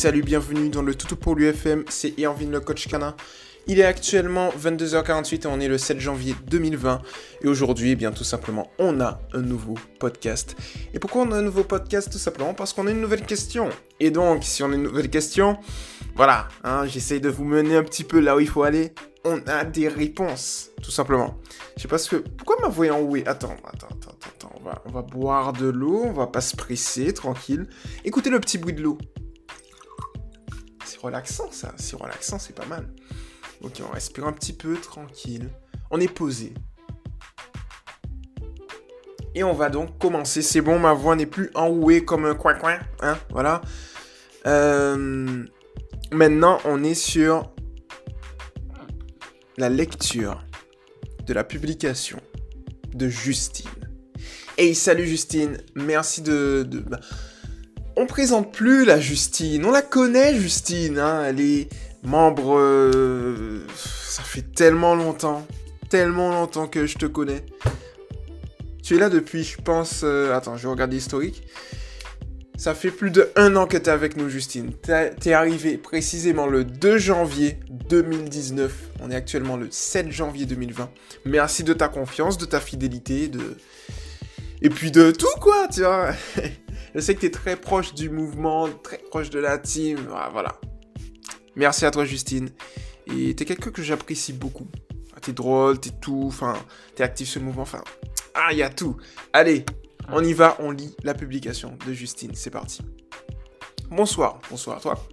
salut, 0.00 0.22
bienvenue 0.22 0.70
dans 0.70 0.80
le 0.80 0.94
Toutou 0.94 1.14
pour 1.14 1.34
l'UFM, 1.36 1.84
c'est 1.90 2.18
Irvin 2.18 2.48
le 2.48 2.60
coach 2.60 2.88
canin. 2.88 3.14
Il 3.66 3.80
est 3.80 3.84
actuellement 3.84 4.48
22h48 4.48 5.42
et 5.42 5.46
on 5.46 5.60
est 5.60 5.68
le 5.68 5.76
7 5.76 6.00
janvier 6.00 6.34
2020. 6.46 7.02
Et 7.42 7.48
aujourd'hui, 7.48 7.90
eh 7.90 7.96
bien 7.96 8.10
tout 8.10 8.24
simplement, 8.24 8.70
on 8.78 8.98
a 9.02 9.20
un 9.34 9.42
nouveau 9.42 9.74
podcast. 9.98 10.56
Et 10.94 10.98
pourquoi 10.98 11.24
on 11.24 11.32
a 11.32 11.36
un 11.36 11.42
nouveau 11.42 11.64
podcast? 11.64 12.10
Tout 12.10 12.16
simplement 12.16 12.54
parce 12.54 12.72
qu'on 12.72 12.86
a 12.86 12.92
une 12.92 13.02
nouvelle 13.02 13.26
question. 13.26 13.68
Et 14.00 14.10
donc, 14.10 14.42
si 14.42 14.62
on 14.62 14.72
a 14.72 14.74
une 14.74 14.84
nouvelle 14.84 15.10
question, 15.10 15.58
voilà, 16.16 16.48
hein, 16.64 16.86
j'essaye 16.86 17.20
de 17.20 17.28
vous 17.28 17.44
mener 17.44 17.76
un 17.76 17.84
petit 17.84 18.04
peu 18.04 18.20
là 18.20 18.36
où 18.36 18.40
il 18.40 18.48
faut 18.48 18.62
aller. 18.62 18.94
On 19.26 19.38
a 19.48 19.66
des 19.66 19.88
réponses, 19.88 20.70
tout 20.82 20.90
simplement. 20.90 21.36
Je 21.76 21.82
sais 21.82 21.88
pas 21.88 21.98
ce 21.98 22.16
que... 22.16 22.16
Pourquoi 22.16 22.56
ma 22.62 22.68
voix 22.68 22.86
est 22.86 23.28
Attends, 23.28 23.54
attends, 23.70 23.88
attends, 23.90 24.16
attends. 24.26 24.52
On 24.58 24.64
va, 24.64 24.82
on 24.86 24.90
va 24.92 25.02
boire 25.02 25.52
de 25.52 25.66
l'eau, 25.66 26.04
on 26.06 26.12
va 26.14 26.26
pas 26.26 26.40
se 26.40 26.56
presser, 26.56 27.12
tranquille. 27.12 27.68
Écoutez 28.06 28.30
le 28.30 28.40
petit 28.40 28.56
bruit 28.56 28.72
de 28.72 28.80
l'eau. 28.80 28.96
Relaxant 31.02 31.50
ça, 31.50 31.72
c'est 31.76 31.96
relaxant, 31.96 32.38
c'est 32.38 32.54
pas 32.54 32.66
mal. 32.66 32.86
Ok, 33.62 33.80
on 33.86 33.92
respire 33.92 34.26
un 34.26 34.32
petit 34.32 34.52
peu, 34.52 34.76
tranquille. 34.76 35.48
On 35.90 35.98
est 36.00 36.12
posé. 36.12 36.52
Et 39.34 39.44
on 39.44 39.52
va 39.52 39.70
donc 39.70 39.98
commencer. 39.98 40.42
C'est 40.42 40.60
bon, 40.60 40.78
ma 40.78 40.92
voix 40.92 41.16
n'est 41.16 41.26
plus 41.26 41.50
enrouée 41.54 42.04
comme 42.04 42.24
un 42.24 42.34
coin-coin. 42.34 42.78
Hein, 43.00 43.16
voilà. 43.30 43.62
Euh, 44.46 45.44
maintenant, 46.12 46.58
on 46.64 46.82
est 46.82 46.94
sur 46.94 47.52
la 49.56 49.68
lecture 49.68 50.44
de 51.26 51.32
la 51.32 51.44
publication 51.44 52.20
de 52.94 53.08
Justine. 53.08 53.70
Hey, 54.58 54.74
salut 54.74 55.06
Justine. 55.06 55.58
Merci 55.74 56.22
de... 56.22 56.66
de 56.68 56.80
bah, 56.80 57.00
on 58.00 58.06
présente 58.06 58.50
plus 58.50 58.86
la 58.86 58.98
Justine. 58.98 59.64
On 59.66 59.70
la 59.70 59.82
connaît, 59.82 60.34
Justine. 60.34 60.98
Hein. 60.98 61.24
Elle 61.26 61.40
est 61.40 61.68
membre... 62.02 62.56
euh, 62.58 63.62
ça 63.76 64.22
fait 64.22 64.54
tellement 64.54 64.94
longtemps. 64.94 65.46
Tellement 65.90 66.30
longtemps 66.30 66.66
que 66.66 66.86
je 66.86 66.96
te 66.96 67.04
connais. 67.04 67.44
Tu 68.82 68.96
es 68.96 68.98
là 68.98 69.10
depuis, 69.10 69.44
je 69.44 69.60
pense... 69.60 70.00
euh, 70.02 70.34
attends, 70.34 70.56
je 70.56 70.66
regarde 70.66 70.90
l'historique. 70.92 71.42
Ça 72.56 72.74
fait 72.74 72.90
plus 72.90 73.10
de 73.10 73.30
un 73.36 73.54
an 73.56 73.66
que 73.66 73.76
tu 73.76 73.84
es 73.84 73.90
avec 73.90 74.16
nous, 74.16 74.30
Justine. 74.30 74.72
T'es 74.82 75.32
arrivé 75.34 75.76
précisément 75.76 76.46
le 76.46 76.64
2 76.64 76.96
janvier 76.96 77.60
2019. 77.90 78.72
On 79.02 79.10
est 79.10 79.14
actuellement 79.14 79.58
le 79.58 79.68
7 79.70 80.10
janvier 80.10 80.46
2020. 80.46 80.90
Merci 81.26 81.64
de 81.64 81.74
ta 81.74 81.88
confiance, 81.88 82.38
de 82.38 82.46
ta 82.46 82.60
fidélité, 82.60 83.28
de... 83.28 83.58
Et 84.62 84.70
puis 84.70 84.90
de 84.90 85.10
tout, 85.10 85.26
quoi, 85.40 85.68
tu 85.68 85.80
vois. 85.80 86.12
Je 86.94 87.00
sais 87.00 87.14
que 87.14 87.20
tu 87.20 87.26
es 87.26 87.30
très 87.30 87.56
proche 87.56 87.94
du 87.94 88.10
mouvement, 88.10 88.68
très 88.82 88.98
proche 88.98 89.30
de 89.30 89.38
la 89.38 89.58
team. 89.58 90.08
Ah, 90.12 90.28
Voilà. 90.32 90.60
Merci 91.56 91.84
à 91.84 91.90
toi, 91.90 92.04
Justine. 92.04 92.50
Et 93.06 93.34
t'es 93.34 93.44
quelqu'un 93.44 93.70
que 93.70 93.82
j'apprécie 93.82 94.32
beaucoup. 94.32 94.68
Ah, 95.14 95.20
T'es 95.20 95.32
drôle, 95.32 95.78
t'es 95.80 95.90
tout, 96.00 96.24
enfin, 96.26 96.54
t'es 96.94 97.02
actif 97.02 97.34
le 97.36 97.42
mouvement, 97.42 97.62
enfin... 97.62 97.82
Ah, 98.34 98.48
il 98.52 98.58
y 98.58 98.62
a 98.62 98.70
tout. 98.70 98.96
Allez, 99.32 99.64
on 100.08 100.22
y 100.22 100.32
va, 100.32 100.56
on 100.60 100.70
lit 100.70 100.94
la 101.02 101.14
publication 101.14 101.76
de 101.86 101.92
Justine. 101.92 102.30
C'est 102.34 102.50
parti. 102.50 102.80
Bonsoir, 103.90 104.38
bonsoir 104.48 104.78
à 104.78 104.80
toi. 104.80 105.08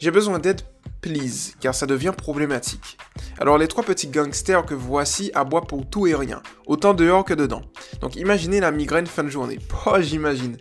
J'ai 0.00 0.10
besoin 0.10 0.40
d'aide, 0.40 0.62
please, 1.02 1.54
car 1.60 1.74
ça 1.74 1.84
devient 1.84 2.12
problématique. 2.16 2.96
Alors 3.38 3.58
les 3.58 3.68
trois 3.68 3.84
petits 3.84 4.06
gangsters 4.06 4.64
que 4.64 4.74
voici 4.74 5.30
aboient 5.34 5.66
pour 5.66 5.84
tout 5.88 6.06
et 6.06 6.14
rien, 6.14 6.42
autant 6.66 6.94
dehors 6.94 7.24
que 7.24 7.34
dedans. 7.34 7.62
Donc 8.00 8.16
imaginez 8.16 8.60
la 8.60 8.70
migraine 8.70 9.06
fin 9.06 9.24
de 9.24 9.28
journée. 9.28 9.58
Oh, 9.84 9.96
j'imagine. 10.00 10.56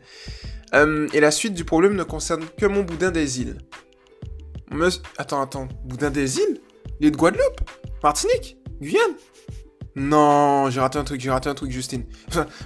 Euh, 0.73 1.07
et 1.13 1.19
la 1.19 1.31
suite 1.31 1.53
du 1.53 1.63
problème 1.63 1.95
ne 1.95 2.03
concerne 2.03 2.43
que 2.57 2.65
mon 2.65 2.83
boudin 2.83 3.11
des 3.11 3.39
îles. 3.39 3.57
Attends, 5.17 5.41
attends, 5.41 5.67
boudin 5.85 6.09
des 6.09 6.37
îles? 6.37 6.61
Est 7.01 7.11
de 7.11 7.17
Guadeloupe? 7.17 7.61
Martinique? 8.03 8.57
Guyane? 8.81 9.15
Non, 9.95 10.69
j'ai 10.69 10.79
raté 10.79 10.97
un 10.97 11.03
truc, 11.03 11.19
j'ai 11.19 11.29
raté 11.29 11.49
un 11.49 11.53
truc, 11.53 11.71
Justine. 11.71 12.05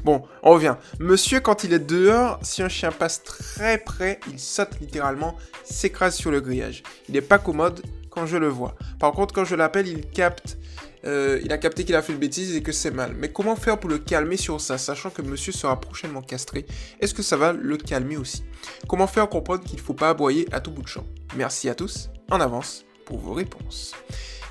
Bon, 0.04 0.24
on 0.44 0.52
revient. 0.52 0.76
Monsieur, 1.00 1.40
quand 1.40 1.64
il 1.64 1.74
est 1.74 1.80
dehors, 1.80 2.40
si 2.44 2.62
un 2.62 2.70
chien 2.70 2.92
passe 2.92 3.24
très 3.24 3.80
près, 3.80 4.20
il 4.32 4.40
saute 4.40 4.80
littéralement, 4.80 5.36
s'écrase 5.64 6.16
sur 6.16 6.30
le 6.30 6.40
grillage. 6.40 6.84
Il 7.10 7.16
n'est 7.16 7.22
pas 7.22 7.40
commode 7.40 7.82
quand 8.12 8.26
je 8.28 8.38
le 8.38 8.48
vois. 8.48 8.76
Par 9.00 9.12
contre, 9.12 9.34
quand 9.34 9.44
je 9.44 9.56
l'appelle, 9.56 9.88
il 9.88 10.08
capte. 10.08 10.58
euh, 11.06 11.40
il 11.44 11.52
a 11.52 11.58
capté 11.58 11.84
qu'il 11.84 11.96
a 11.96 12.02
fait 12.02 12.14
une 12.14 12.20
bêtise 12.20 12.56
et 12.56 12.62
que 12.64 12.72
c'est 12.72 12.92
mal. 12.92 13.16
Mais 13.18 13.32
comment 13.32 13.56
faire 13.56 13.80
pour 13.80 13.90
le 13.90 13.98
calmer 13.98 14.38
sur 14.38 14.62
ça, 14.62 14.78
sachant 14.78 15.10
que 15.10 15.22
monsieur 15.22 15.52
sera 15.52 15.80
prochainement 15.80 16.22
castré? 16.22 16.66
Est-ce 17.00 17.14
que 17.14 17.22
ça 17.24 17.38
va 17.38 17.54
le 17.54 17.78
calmer 17.78 18.18
aussi? 18.18 18.44
Comment 18.88 19.08
faire 19.08 19.28
comprendre 19.30 19.64
qu'il 19.64 19.78
ne 19.78 19.84
faut 19.84 19.94
pas 19.94 20.10
aboyer 20.10 20.48
à 20.52 20.60
tout 20.60 20.72
bout 20.72 20.84
de 20.84 20.88
champ? 20.88 21.06
Merci 21.36 21.70
à 21.70 21.76
tous, 21.76 22.10
en 22.32 22.40
avance, 22.40 22.86
pour 23.06 23.20
vos 23.20 23.34
réponses. 23.34 23.94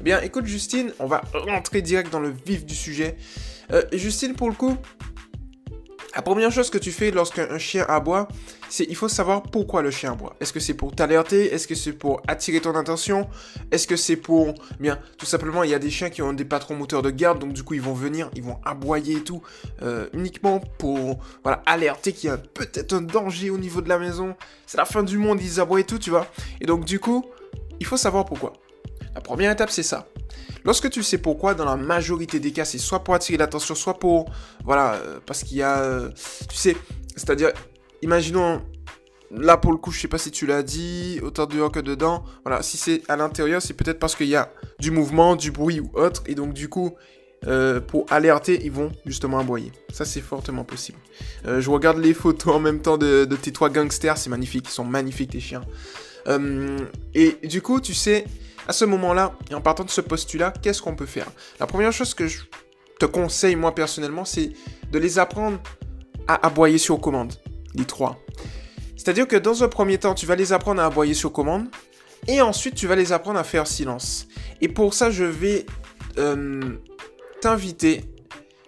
Eh 0.01 0.05
bien, 0.05 0.21
écoute 0.21 0.47
Justine, 0.47 0.93
on 0.99 1.07
va 1.07 1.23
rentrer 1.33 1.83
direct 1.83 2.13
dans 2.13 2.21
le 2.21 2.35
vif 2.47 2.65
du 2.65 2.75
sujet. 2.75 3.17
Euh, 3.73 3.83
Justine, 3.93 4.35
pour 4.35 4.49
le 4.49 4.55
coup, 4.55 4.77
la 6.15 6.23
première 6.23 6.53
chose 6.53 6.71
que 6.71 6.79
tu 6.79 6.93
fais 6.93 7.11
lorsqu'un 7.11 7.59
chien 7.59 7.85
aboie, 7.89 8.29
c'est 8.69 8.85
il 8.89 8.95
faut 8.95 9.09
savoir 9.09 9.43
pourquoi 9.43 9.83
le 9.83 9.91
chien 9.91 10.13
aboie. 10.13 10.37
Est-ce 10.41 10.53
que 10.53 10.61
c'est 10.61 10.75
pour 10.75 10.95
t'alerter? 10.95 11.53
Est-ce 11.53 11.67
que 11.67 11.75
c'est 11.75 11.93
pour 11.93 12.23
attirer 12.29 12.61
ton 12.61 12.75
attention? 12.77 13.29
Est-ce 13.73 13.87
que 13.87 13.97
c'est 13.97 14.17
pour... 14.17 14.55
Bien, 14.79 14.99
tout 15.19 15.27
simplement, 15.27 15.65
il 15.65 15.71
y 15.71 15.75
a 15.75 15.79
des 15.81 15.91
chiens 15.91 16.11
qui 16.11 16.23
ont 16.23 16.33
des 16.33 16.45
patrons 16.45 16.77
moteurs 16.77 17.03
de 17.03 17.11
garde, 17.11 17.41
donc 17.41 17.53
du 17.53 17.65
coup, 17.65 17.75
ils 17.75 17.81
vont 17.81 17.95
venir, 17.95 18.31
ils 18.37 18.43
vont 18.43 18.59
aboyer 18.65 19.17
et 19.17 19.25
tout, 19.25 19.43
euh, 19.83 20.09
uniquement 20.13 20.61
pour, 20.79 21.19
voilà, 21.43 21.63
alerter 21.67 22.13
qu'il 22.13 22.31
y 22.31 22.33
a 22.33 22.37
peut-être 22.37 22.93
un 22.93 23.03
danger 23.03 23.51
au 23.51 23.59
niveau 23.59 23.81
de 23.81 23.89
la 23.89 23.99
maison. 23.99 24.37
C'est 24.67 24.79
la 24.79 24.85
fin 24.85 25.03
du 25.03 25.19
monde, 25.19 25.41
ils 25.43 25.61
aboient 25.61 25.81
et 25.81 25.85
tout, 25.85 25.99
tu 25.99 26.11
vois. 26.11 26.29
Et 26.61 26.67
donc, 26.67 26.85
du 26.85 27.01
coup, 27.01 27.25
il 27.81 27.87
faut 27.87 27.97
savoir 27.97 28.25
pourquoi. 28.25 28.53
La 29.15 29.21
première 29.21 29.51
étape, 29.51 29.71
c'est 29.71 29.83
ça. 29.83 30.09
Lorsque 30.65 30.91
tu 30.91 31.03
sais 31.03 31.19
pourquoi, 31.19 31.55
dans 31.55 31.65
la 31.65 31.77
majorité 31.77 32.41
des 32.41 32.53
cas, 32.53 32.65
c'est 32.65 32.79
soit 32.79 33.05
pour 33.05 33.15
attirer 33.15 33.39
l'attention, 33.39 33.75
soit 33.75 33.99
pour... 33.99 34.31
Voilà, 34.65 34.95
euh, 34.95 35.21
parce 35.25 35.45
qu'il 35.45 35.59
y 35.59 35.63
a... 35.63 35.81
euh, 35.81 36.11
tu 36.49 36.57
sais, 36.57 36.77
c'est-à-dire, 37.17 37.53
imaginons... 38.03 38.63
Là, 39.31 39.57
pour 39.57 39.73
le 39.73 39.79
coup, 39.79 39.91
je 39.91 40.01
sais 40.01 40.07
pas 40.07 40.19
si 40.19 40.31
tu 40.31 40.47
l'as 40.47 40.63
dit, 40.63 41.19
autant 41.21 41.47
dehors 41.47 41.73
que 41.73 41.81
dedans. 41.81 42.25
Voilà, 42.45 42.63
si 42.63 42.77
c'est 42.77 43.03
à 43.09 43.17
l'intérieur, 43.17 43.61
c'est 43.61 43.75
peut-être 43.75 43.99
parce 43.99 44.15
qu'il 44.15 44.29
y 44.29 44.37
a 44.37 44.53
du 44.79 44.93
mouvement, 44.93 45.35
du 45.35 45.51
bruit 45.51 45.81
ou 45.81 45.91
autre. 45.95 46.23
Et 46.27 46.37
donc, 46.37 46.53
du 46.53 46.69
coup, 46.69 46.95
euh, 47.49 47.81
pour 47.81 48.07
alerter, 48.11 48.61
ils 48.65 48.71
vont 48.71 48.93
justement 49.07 49.41
aboyer. 49.41 49.73
Ça, 49.93 50.05
c'est 50.05 50.21
fortement 50.21 50.63
possible. 50.63 50.99
Je 51.45 51.69
regarde 51.69 51.99
les 51.99 52.15
photos 52.15 52.55
en 52.55 52.61
même 52.61 52.81
temps 52.81 52.97
de, 52.97 53.25
de 53.25 53.37
tes 53.37 53.53
trois 53.53 53.71
gangsters. 53.71 54.19
C'est 54.19 54.31
magnifique. 54.31 54.67
Ils 54.69 54.73
sont 54.73 54.85
magnifiques, 54.85 55.33
tes 55.33 55.41
chiens. 55.41 55.63
Euh, 56.29 56.79
et 57.15 57.39
du 57.47 57.63
coup, 57.63 57.81
tu 57.81 57.95
sais, 57.95 58.25
à 58.67 58.73
ce 58.73 58.85
moment-là, 58.85 59.37
et 59.51 59.55
en 59.55 59.61
partant 59.61 59.85
de 59.85 59.91
ce 59.91 60.01
postulat, 60.01 60.53
qu'est-ce 60.63 60.81
qu'on 60.81 60.97
peut 60.97 61.07
faire? 61.07 61.27
La 61.61 61.67
première 61.67 61.93
chose 61.93 62.15
que 62.15 62.27
je 62.27 62.43
te 62.99 63.07
conseille, 63.07 63.57
moi 63.57 63.75
personnellement, 63.75 64.25
c'est 64.25 64.53
de 64.91 64.99
les 64.99 65.19
apprendre 65.19 65.59
à 66.27 66.47
aboyer 66.47 66.79
sur 66.79 67.01
commande. 67.01 67.35
Les 67.75 67.85
trois. 67.85 68.19
C'est-à-dire 68.97 69.29
que 69.29 69.37
dans 69.37 69.63
un 69.63 69.69
premier 69.69 69.99
temps, 69.99 70.15
tu 70.15 70.27
vas 70.27 70.37
les 70.37 70.53
apprendre 70.53 70.81
à 70.81 70.87
aboyer 70.87 71.15
sur 71.15 71.33
commande, 71.33 71.67
et 72.27 72.41
ensuite 72.41 72.75
tu 72.75 72.87
vas 72.87 72.97
les 72.97 73.13
apprendre 73.13 73.39
à 73.39 73.45
faire 73.45 73.67
silence. 73.67 74.27
Et 74.61 74.69
pour 74.69 74.95
ça, 74.95 75.11
je 75.11 75.25
vais 75.25 75.67
euh, 76.19 76.79
t'inviter. 77.41 78.05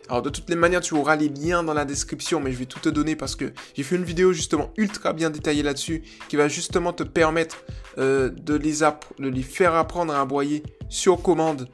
Alors 0.08 0.22
de 0.22 0.30
toutes 0.30 0.48
les 0.48 0.56
manières, 0.56 0.80
tu 0.80 0.94
auras 0.94 1.16
les 1.16 1.28
liens 1.28 1.64
dans 1.64 1.74
la 1.74 1.84
description, 1.84 2.40
mais 2.40 2.52
je 2.52 2.58
vais 2.58 2.66
tout 2.66 2.78
te 2.78 2.88
donner 2.88 3.16
parce 3.16 3.34
que 3.34 3.52
j'ai 3.74 3.82
fait 3.82 3.96
une 3.96 4.04
vidéo 4.04 4.32
justement 4.32 4.72
ultra 4.76 5.12
bien 5.12 5.30
détaillée 5.30 5.62
là-dessus, 5.62 6.02
qui 6.28 6.36
va 6.36 6.48
justement 6.48 6.92
te 6.92 7.02
permettre 7.02 7.64
euh, 7.98 8.30
de, 8.30 8.54
les 8.54 8.78
de 9.18 9.28
les 9.28 9.42
faire 9.42 9.74
apprendre 9.74 10.14
à 10.14 10.20
aboyer 10.20 10.62
sur 10.88 11.20
commande 11.22 11.68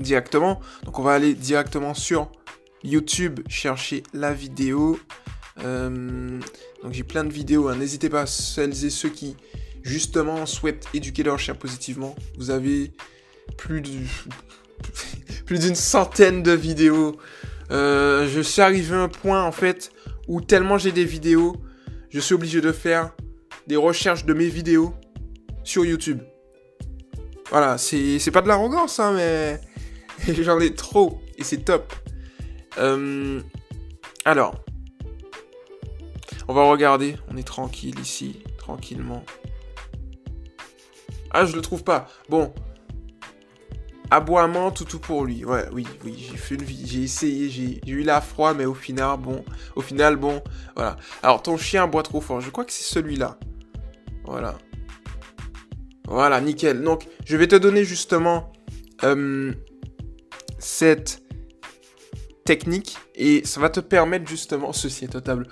directement. 0.00 0.60
Donc 0.84 0.98
on 0.98 1.02
va 1.02 1.12
aller 1.12 1.34
directement 1.34 1.92
sur 1.92 2.30
YouTube 2.82 3.40
chercher 3.48 4.02
la 4.14 4.32
vidéo. 4.32 4.98
Euh, 5.64 6.40
donc 6.82 6.92
j'ai 6.92 7.04
plein 7.04 7.24
de 7.24 7.32
vidéos, 7.32 7.68
hein. 7.68 7.76
n'hésitez 7.76 8.08
pas, 8.08 8.26
celles 8.26 8.84
et 8.86 8.90
ceux 8.90 9.10
qui 9.10 9.36
justement 9.82 10.46
souhaitent 10.46 10.86
éduquer 10.94 11.22
leur 11.24 11.38
chien 11.38 11.54
positivement. 11.54 12.16
Vous 12.38 12.50
avez 12.50 12.92
plus 13.58 13.82
de 13.82 13.90
plus 15.52 15.66
d'une 15.66 15.74
centaine 15.74 16.42
de 16.42 16.52
vidéos. 16.52 17.18
Euh, 17.70 18.26
je 18.26 18.40
suis 18.40 18.62
arrivé 18.62 18.94
à 18.94 19.00
un 19.00 19.08
point 19.08 19.44
en 19.44 19.52
fait 19.52 19.92
où 20.26 20.40
tellement 20.40 20.78
j'ai 20.78 20.92
des 20.92 21.04
vidéos, 21.04 21.56
je 22.08 22.20
suis 22.20 22.34
obligé 22.34 22.62
de 22.62 22.72
faire 22.72 23.10
des 23.66 23.76
recherches 23.76 24.24
de 24.24 24.32
mes 24.32 24.48
vidéos 24.48 24.94
sur 25.62 25.84
YouTube. 25.84 26.22
Voilà, 27.50 27.76
c'est 27.76 28.30
pas 28.32 28.40
de 28.40 28.48
l'arrogance, 28.48 28.98
hein, 28.98 29.12
mais 29.14 29.60
j'en 30.42 30.58
ai 30.58 30.72
trop 30.72 31.20
et 31.36 31.44
c'est 31.44 31.66
top. 31.66 31.92
Euh, 32.78 33.38
alors, 34.24 34.54
on 36.48 36.54
va 36.54 36.62
regarder. 36.62 37.18
On 37.30 37.36
est 37.36 37.46
tranquille 37.46 37.98
ici, 38.00 38.42
tranquillement. 38.56 39.22
Ah, 41.30 41.44
je 41.44 41.54
le 41.54 41.60
trouve 41.60 41.84
pas. 41.84 42.08
Bon. 42.30 42.54
Aboiement, 44.12 44.70
tout 44.70 44.98
pour 44.98 45.24
lui. 45.24 45.42
Ouais, 45.42 45.64
oui, 45.72 45.86
oui, 46.04 46.28
j'ai 46.30 46.36
fait 46.36 46.54
une 46.56 46.62
vie, 46.64 46.86
j'ai 46.86 47.04
essayé, 47.04 47.48
j'ai 47.48 47.80
eu 47.90 48.02
la 48.02 48.20
froid, 48.20 48.52
mais 48.52 48.66
au 48.66 48.74
final, 48.74 49.16
bon, 49.18 49.42
au 49.74 49.80
final, 49.80 50.16
bon, 50.16 50.42
voilà. 50.76 50.98
Alors, 51.22 51.40
ton 51.40 51.56
chien 51.56 51.84
aboie 51.84 52.02
trop 52.02 52.20
fort. 52.20 52.42
Je 52.42 52.50
crois 52.50 52.66
que 52.66 52.72
c'est 52.72 52.84
celui-là. 52.84 53.38
Voilà. 54.24 54.58
Voilà, 56.06 56.42
nickel. 56.42 56.82
Donc, 56.82 57.08
je 57.24 57.38
vais 57.38 57.48
te 57.48 57.56
donner 57.56 57.86
justement 57.86 58.52
euh, 59.02 59.54
cette 60.58 61.22
technique 62.44 62.98
et 63.14 63.46
ça 63.46 63.60
va 63.60 63.70
te 63.70 63.80
permettre 63.80 64.28
justement... 64.28 64.74
Ceci 64.74 65.04
est 65.04 65.16
au 65.16 65.20
tableau. 65.20 65.46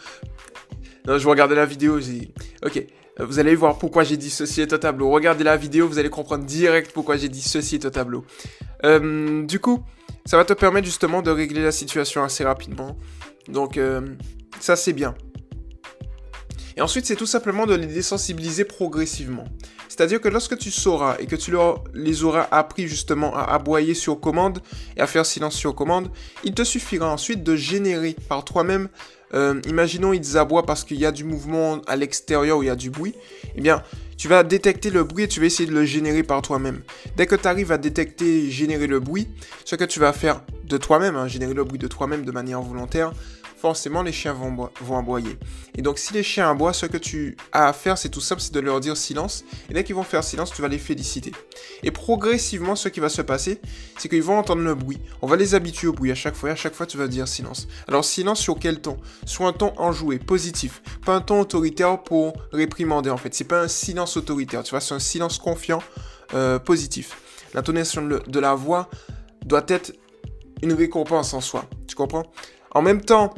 Non, 1.06 1.16
je 1.16 1.26
regardais 1.26 1.54
la 1.54 1.64
vidéo, 1.64 1.98
j'ai. 1.98 2.34
Ok, 2.62 2.84
vous 3.24 3.38
allez 3.38 3.54
voir 3.54 3.78
pourquoi 3.78 4.04
j'ai 4.04 4.14
est 4.14 4.72
au 4.72 4.78
tableau. 4.78 5.10
Regardez 5.10 5.44
la 5.44 5.56
vidéo, 5.56 5.88
vous 5.88 5.98
allez 5.98 6.10
comprendre 6.10 6.44
direct 6.44 6.92
pourquoi 6.92 7.16
j'ai 7.16 7.26
est 7.26 7.84
au 7.84 7.90
tableau. 7.90 8.24
Euh, 8.84 9.44
du 9.44 9.58
coup, 9.58 9.82
ça 10.26 10.36
va 10.36 10.44
te 10.44 10.52
permettre 10.52 10.86
justement 10.86 11.22
de 11.22 11.30
régler 11.30 11.62
la 11.62 11.72
situation 11.72 12.22
assez 12.22 12.44
rapidement. 12.44 12.96
Donc, 13.48 13.76
euh, 13.76 14.00
ça 14.60 14.76
c'est 14.76 14.92
bien. 14.92 15.14
Et 16.76 16.82
ensuite, 16.82 17.06
c'est 17.06 17.16
tout 17.16 17.26
simplement 17.26 17.66
de 17.66 17.74
les 17.74 17.86
désensibiliser 17.86 18.64
progressivement. 18.64 19.44
C'est-à-dire 19.88 20.20
que 20.20 20.28
lorsque 20.28 20.56
tu 20.56 20.70
sauras 20.70 21.16
et 21.18 21.26
que 21.26 21.36
tu 21.36 21.50
leur, 21.50 21.84
les 21.92 22.22
auras 22.22 22.48
appris 22.52 22.86
justement 22.86 23.34
à 23.36 23.42
aboyer 23.42 23.92
sur 23.92 24.20
commande 24.20 24.60
et 24.96 25.00
à 25.00 25.06
faire 25.06 25.26
silence 25.26 25.54
sur 25.54 25.74
commande, 25.74 26.10
il 26.44 26.54
te 26.54 26.62
suffira 26.62 27.12
ensuite 27.12 27.42
de 27.42 27.56
générer 27.56 28.16
par 28.28 28.44
toi-même, 28.44 28.88
euh, 29.34 29.60
imaginons 29.66 30.12
ils 30.12 30.36
aboient 30.36 30.66
parce 30.66 30.84
qu'il 30.84 30.98
y 30.98 31.06
a 31.06 31.12
du 31.12 31.24
mouvement 31.24 31.80
à 31.86 31.96
l'extérieur 31.96 32.58
ou 32.58 32.62
il 32.62 32.66
y 32.66 32.70
a 32.70 32.76
du 32.76 32.90
bruit, 32.90 33.14
eh 33.54 33.60
bien, 33.60 33.82
tu 34.16 34.28
vas 34.28 34.42
détecter 34.42 34.90
le 34.90 35.04
bruit 35.04 35.24
et 35.24 35.28
tu 35.28 35.40
vas 35.40 35.46
essayer 35.46 35.68
de 35.68 35.74
le 35.74 35.84
générer 35.84 36.22
par 36.22 36.42
toi-même. 36.42 36.82
Dès 37.16 37.26
que 37.26 37.34
tu 37.34 37.46
arrives 37.48 37.72
à 37.72 37.78
détecter 37.78 38.46
et 38.46 38.50
générer 38.50 38.86
le 38.86 39.00
bruit, 39.00 39.28
ce 39.64 39.76
que 39.76 39.84
tu 39.84 40.00
vas 40.00 40.12
faire 40.12 40.42
de 40.64 40.76
toi-même, 40.76 41.16
hein, 41.16 41.26
générer 41.26 41.54
le 41.54 41.64
bruit 41.64 41.78
de 41.78 41.88
toi-même 41.88 42.24
de 42.24 42.32
manière 42.32 42.60
volontaire, 42.60 43.12
forcément 43.60 44.02
les 44.02 44.12
chiens 44.12 44.32
vont, 44.32 44.96
aboyer. 44.96 45.38
Et 45.76 45.82
donc 45.82 45.98
si 45.98 46.14
les 46.14 46.22
chiens 46.22 46.50
aboient, 46.50 46.72
ce 46.72 46.86
que 46.86 46.96
tu 46.96 47.36
as 47.52 47.68
à 47.68 47.72
faire, 47.72 47.98
c'est 47.98 48.08
tout 48.08 48.20
simple, 48.20 48.40
c'est 48.40 48.54
de 48.54 48.60
leur 48.60 48.80
dire 48.80 48.96
silence. 48.96 49.44
Et 49.68 49.74
dès 49.74 49.84
qu'ils 49.84 49.94
vont 49.94 50.02
faire 50.02 50.24
silence, 50.24 50.52
tu 50.52 50.62
vas 50.62 50.68
les 50.68 50.78
féliciter. 50.78 51.32
Et 51.82 51.90
progressivement, 51.90 52.74
ce 52.74 52.88
qui 52.88 53.00
va 53.00 53.08
se 53.08 53.22
passer, 53.22 53.60
c'est 53.98 54.08
qu'ils 54.08 54.22
vont 54.22 54.38
entendre 54.38 54.62
le 54.62 54.74
bruit. 54.74 54.98
On 55.20 55.26
va 55.26 55.36
les 55.36 55.54
habituer 55.54 55.88
au 55.88 55.92
bruit 55.92 56.10
à 56.10 56.14
chaque 56.14 56.34
fois. 56.34 56.48
Et 56.48 56.52
à 56.52 56.56
chaque 56.56 56.74
fois, 56.74 56.86
tu 56.86 56.96
vas 56.96 57.06
dire 57.06 57.28
silence. 57.28 57.68
Alors 57.86 58.04
silence 58.04 58.40
sur 58.40 58.58
quel 58.58 58.80
ton? 58.80 58.96
Sur 59.26 59.46
un 59.46 59.52
ton 59.52 59.72
enjoué, 59.78 60.18
positif. 60.18 60.82
Pas 61.04 61.14
un 61.14 61.20
ton 61.20 61.40
autoritaire 61.40 62.02
pour 62.02 62.32
réprimander 62.52 63.10
en 63.10 63.18
fait. 63.18 63.34
C'est 63.34 63.44
pas 63.44 63.60
un 63.60 63.68
silence 63.68 64.16
autoritaire. 64.16 64.62
Tu 64.62 64.70
vois, 64.70 64.80
c'est 64.80 64.94
un 64.94 64.98
silence 64.98 65.38
confiant, 65.38 65.82
euh, 66.34 66.58
positif. 66.58 67.18
L'intonation 67.52 68.06
de 68.06 68.40
la 68.40 68.54
voix 68.54 68.88
doit 69.44 69.64
être 69.68 69.92
une 70.62 70.72
récompense 70.72 71.34
en 71.34 71.40
soi. 71.40 71.64
Tu 71.86 71.94
comprends? 71.94 72.24
En 72.72 72.82
même 72.82 73.00
temps, 73.00 73.34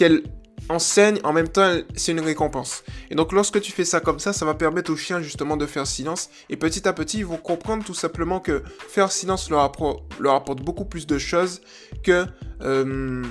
qu'elle 0.00 0.22
enseigne, 0.70 1.18
en 1.24 1.34
même 1.34 1.48
temps, 1.48 1.78
c'est 1.94 2.12
une 2.12 2.20
récompense. 2.20 2.84
Et 3.10 3.14
donc, 3.14 3.32
lorsque 3.32 3.60
tu 3.60 3.70
fais 3.70 3.84
ça 3.84 4.00
comme 4.00 4.18
ça, 4.18 4.32
ça 4.32 4.46
va 4.46 4.54
permettre 4.54 4.90
aux 4.90 4.96
chiens 4.96 5.20
justement 5.20 5.58
de 5.58 5.66
faire 5.66 5.86
silence. 5.86 6.30
Et 6.48 6.56
petit 6.56 6.88
à 6.88 6.94
petit, 6.94 7.18
ils 7.18 7.26
vont 7.26 7.36
comprendre 7.36 7.84
tout 7.84 7.92
simplement 7.92 8.40
que 8.40 8.62
faire 8.88 9.12
silence 9.12 9.50
leur, 9.50 9.60
apporte 9.60 10.62
beaucoup 10.62 10.86
plus 10.86 11.06
de 11.06 11.18
choses 11.18 11.60
que 12.02 12.24
euh, 12.62 13.22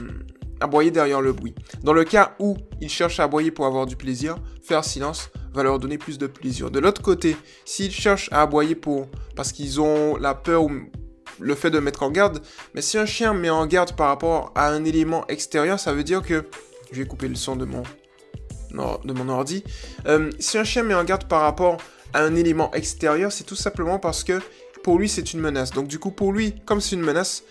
aboyer 0.60 0.92
derrière 0.92 1.22
le 1.22 1.34
bruit. 1.34 1.56
Dans 1.82 1.94
le 1.94 2.04
cas 2.04 2.36
où 2.38 2.56
ils 2.82 2.90
cherchent 2.90 3.20
à 3.20 3.24
aboyer 3.24 3.50
pour 3.50 3.66
avoir 3.66 3.88
du 3.88 3.96
plaisir, 3.96 4.36
faire 4.62 4.86
silence 4.86 5.32
va 5.52 5.64
leur 5.64 5.80
donner 5.80 5.98
plus 5.98 6.20
de 6.20 6.28
plaisir. 6.28 6.70
De 6.70 6.78
l'autre 6.78 7.02
côté, 7.02 7.36
s'ils 7.66 7.92
cherchent 7.92 8.30
à 8.32 8.44
aboyer 8.44 8.76
pour 8.76 9.08
parce 9.36 9.54
qu'ils 9.54 9.82
ont 9.82 10.18
la 10.18 10.36
peur 10.36 10.66
ou 10.66 10.72
le 11.40 11.56
fait 11.56 11.72
de 11.72 11.80
mettre 11.80 12.04
en 12.04 12.12
garde. 12.12 12.42
Mais 12.74 12.82
si 12.82 12.98
un 12.98 13.06
chien 13.06 13.34
met 13.34 13.50
en 13.50 13.66
garde 13.66 13.94
par 13.96 14.08
rapport 14.08 14.52
à 14.56 14.70
un 14.70 14.86
élément 14.86 15.26
extérieur, 15.28 15.80
ça 15.80 15.94
veut 15.94 16.04
dire 16.04 16.22
que... 16.22 16.46
Je 16.92 17.02
vais 17.02 17.08
couper 17.08 17.28
le 17.28 17.36
son 17.36 17.56
de 17.56 17.66
mon, 17.66 17.84
de 19.04 19.14
mon 19.14 19.30
ordi. 19.30 19.64
Euh, 20.08 20.32
si 20.40 20.58
un 20.58 20.64
chien 20.64 20.82
met 20.82 20.96
en 20.96 21.04
garde 21.04 21.26
par 21.26 21.42
rapport 21.42 21.78
à 22.14 22.22
un 22.22 22.36
élément 22.36 22.72
extérieur, 22.74 23.32
c'est 23.32 23.44
tout 23.44 23.56
simplement 23.56 24.00
parce 24.00 24.24
que 24.24 24.42
pour 24.84 24.98
lui, 24.98 25.08
c'est 25.08 25.34
une 25.34 25.40
menace. 25.40 25.70
Donc 25.70 25.88
du 25.88 26.00
coup, 26.00 26.10
pour 26.10 26.34
lui, 26.34 26.56
comme 26.66 26.82
c'est 26.82 26.96
une 26.96 27.04
menace, 27.04 27.44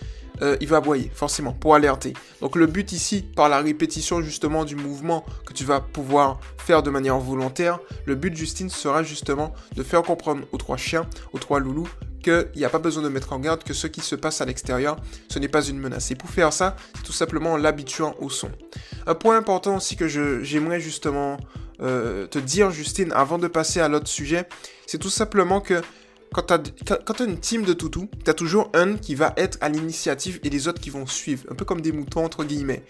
euh, 0.43 0.57
il 0.61 0.67
va 0.67 0.79
aboyer, 0.79 1.11
forcément, 1.15 1.53
pour 1.53 1.77
alerter. 1.77 2.15
Donc 2.41 2.57
le 2.57 2.67
but 2.67 2.91
ici, 2.91 3.23
par 3.23 3.49
la 3.49 3.61
répétition 3.61 4.23
justement 4.23 4.65
du 4.65 4.75
mouvement 4.75 5.25
que 5.47 5.53
tu 5.53 5.65
vas 5.65 5.81
pouvoir 5.81 6.41
faire 6.57 6.83
de 6.83 6.91
manière 6.91 7.19
volontaire, 7.19 7.79
le 8.07 8.17
but, 8.17 8.35
Justine, 8.37 8.71
sera 8.71 9.05
justement 9.05 9.53
de 9.77 9.85
faire 9.85 10.03
comprendre 10.03 10.43
aux 10.51 10.59
trois 10.59 10.77
chiens, 10.77 11.07
aux 11.33 11.39
trois 11.39 11.61
loulous, 11.61 11.89
qu'il 12.29 12.59
n'y 12.61 12.65
a 12.65 12.71
pas 12.71 12.79
besoin 12.79 13.03
de 13.03 13.09
mettre 13.09 13.33
en 13.33 13.39
garde 13.39 13.65
que 13.65 13.75
ce 13.75 13.87
qui 13.87 14.01
se 14.01 14.15
passe 14.15 14.41
à 14.41 14.45
l'extérieur, 14.45 14.97
ce 15.29 15.39
n'est 15.39 15.49
pas 15.49 15.63
une 15.63 15.79
menace. 15.79 16.11
Et 16.11 16.15
pour 16.15 16.31
faire 16.31 16.53
ça, 16.53 16.77
c'est 16.97 17.03
tout 17.03 17.13
simplement 17.13 17.53
en 17.53 17.57
l'habituant 17.57 18.15
au 18.21 18.31
son. 18.31 18.51
Un 19.07 19.15
point 19.15 19.37
important 19.37 19.77
aussi 19.77 19.97
que 19.97 20.09
j'aimerais 20.09 20.81
justement 20.81 21.39
euh, 21.81 22.27
te 22.27 22.39
dire, 22.39 22.71
Justine, 22.71 23.13
avant 23.13 23.39
de 23.39 23.49
passer 23.49 23.81
à 23.81 23.89
l'autre 23.89 24.09
sujet, 24.09 24.49
c'est 24.87 24.99
tout 24.99 25.11
simplement 25.11 25.61
que 25.61 25.81
quand 26.33 26.43
tu 26.43 26.53
as, 26.53 27.25
une 27.25 27.39
team 27.39 27.65
de 27.65 27.73
toutous, 27.73 28.09
tu 28.25 28.31
as 28.31 28.35
toujours 28.35 28.71
un 28.75 28.97
qui 28.97 29.15
va 29.15 29.33
être 29.37 29.57
à 29.61 29.69
l'initiative 29.69 30.41
et 30.45 30.51
les 30.51 30.69
autres 30.69 30.81
qui 30.81 30.91
vont 30.91 31.07
suivre, 31.07 31.45
un 31.51 31.55
peu 31.55 31.65
comme 31.65 31.81
des 31.81 31.93
moutons 31.93 32.25
entre 32.25 32.45
guillemets. 32.45 32.85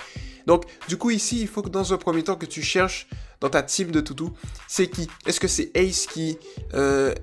Donc, 0.46 0.64
du 0.88 0.96
coup, 0.96 1.10
ici, 1.10 1.42
il 1.42 1.48
faut 1.48 1.62
que 1.62 1.68
dans 1.68 1.92
un 1.92 1.98
premier 1.98 2.24
temps 2.24 2.36
que 2.36 2.46
tu 2.46 2.62
cherches 2.62 3.06
dans 3.40 3.50
ta 3.50 3.62
team 3.62 3.90
de 3.90 4.00
toutous, 4.00 4.32
c'est 4.66 4.88
qui? 4.88 5.08
Est-ce 5.26 5.38
que 5.38 5.46
c'est 5.46 5.70
Ace 5.76 6.06
qui 6.06 6.38
euh, 6.74 7.14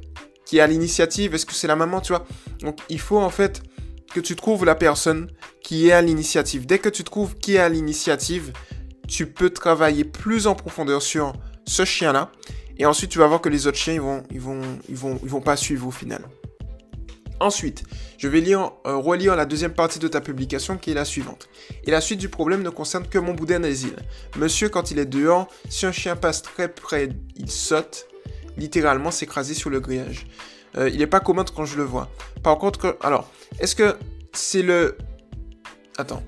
qui 0.45 0.57
est 0.57 0.61
à 0.61 0.67
l'initiative 0.67 1.35
Est-ce 1.35 1.45
que 1.45 1.53
c'est 1.53 1.67
la 1.67 1.75
maman, 1.75 2.01
tu 2.01 2.13
vois? 2.13 2.25
Donc 2.61 2.79
il 2.89 2.99
faut 2.99 3.19
en 3.19 3.29
fait 3.29 3.61
que 4.13 4.19
tu 4.19 4.35
trouves 4.35 4.65
la 4.65 4.75
personne 4.75 5.29
qui 5.61 5.89
est 5.89 5.91
à 5.91 6.01
l'initiative. 6.01 6.65
Dès 6.65 6.79
que 6.79 6.89
tu 6.89 7.03
trouves 7.03 7.35
qui 7.35 7.55
est 7.55 7.59
à 7.59 7.69
l'initiative, 7.69 8.53
tu 9.07 9.27
peux 9.27 9.49
travailler 9.49 10.05
plus 10.05 10.47
en 10.47 10.55
profondeur 10.55 11.01
sur 11.01 11.33
ce 11.65 11.85
chien-là. 11.85 12.31
Et 12.77 12.85
ensuite, 12.85 13.09
tu 13.09 13.19
vas 13.19 13.27
voir 13.27 13.41
que 13.41 13.49
les 13.49 13.67
autres 13.67 13.77
chiens, 13.77 13.93
ils 13.93 14.01
vont, 14.01 14.23
ils 14.31 14.39
vont, 14.39 14.61
ils 14.89 15.29
vont, 15.29 15.41
pas 15.41 15.55
suivre 15.55 15.87
au 15.87 15.91
final. 15.91 16.21
Ensuite, 17.39 17.83
je 18.17 18.27
vais 18.27 18.39
lire, 18.39 18.71
euh, 18.85 18.95
relire 18.95 19.35
la 19.35 19.45
deuxième 19.45 19.73
partie 19.73 19.99
de 19.99 20.07
ta 20.07 20.21
publication 20.21 20.77
qui 20.77 20.91
est 20.91 20.93
la 20.93 21.05
suivante. 21.05 21.49
Et 21.85 21.91
la 21.91 22.01
suite 22.01 22.19
du 22.19 22.29
problème 22.29 22.63
ne 22.63 22.69
concerne 22.69 23.07
que 23.07 23.17
mon 23.17 23.33
boudin 23.33 23.59
d'asile. 23.59 23.95
Monsieur, 24.37 24.69
quand 24.69 24.91
il 24.91 24.99
est 24.99 25.05
dehors, 25.05 25.47
si 25.69 25.85
un 25.85 25.91
chien 25.91 26.15
passe 26.15 26.41
très 26.41 26.69
près, 26.69 27.09
il 27.35 27.51
saute 27.51 28.07
littéralement 28.57 29.11
s'écraser 29.11 29.53
sur 29.53 29.69
le 29.69 29.79
grillage. 29.79 30.27
Euh, 30.77 30.89
il 30.89 30.99
n'est 30.99 31.07
pas 31.07 31.19
commode 31.19 31.51
quand 31.51 31.65
je 31.65 31.77
le 31.77 31.83
vois. 31.83 32.09
Par 32.43 32.57
contre, 32.57 32.97
alors, 33.01 33.29
est-ce 33.59 33.75
que 33.75 33.95
c'est 34.33 34.61
le... 34.61 34.97
Attends. 35.97 36.23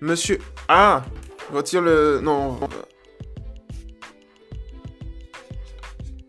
Monsieur... 0.00 0.38
Ah 0.68 1.04
Retire 1.52 1.80
le... 1.80 2.20
Non. 2.22 2.58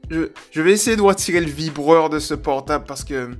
Je, 0.10 0.30
je, 0.52 0.62
vais 0.62 0.72
essayer 0.72 0.96
de 0.96 1.02
retirer 1.02 1.42
le 1.42 1.50
vibreur 1.50 2.10
de 2.10 2.20
ce 2.20 2.34
portable 2.34 2.86
parce 2.86 3.04
que 3.04 3.32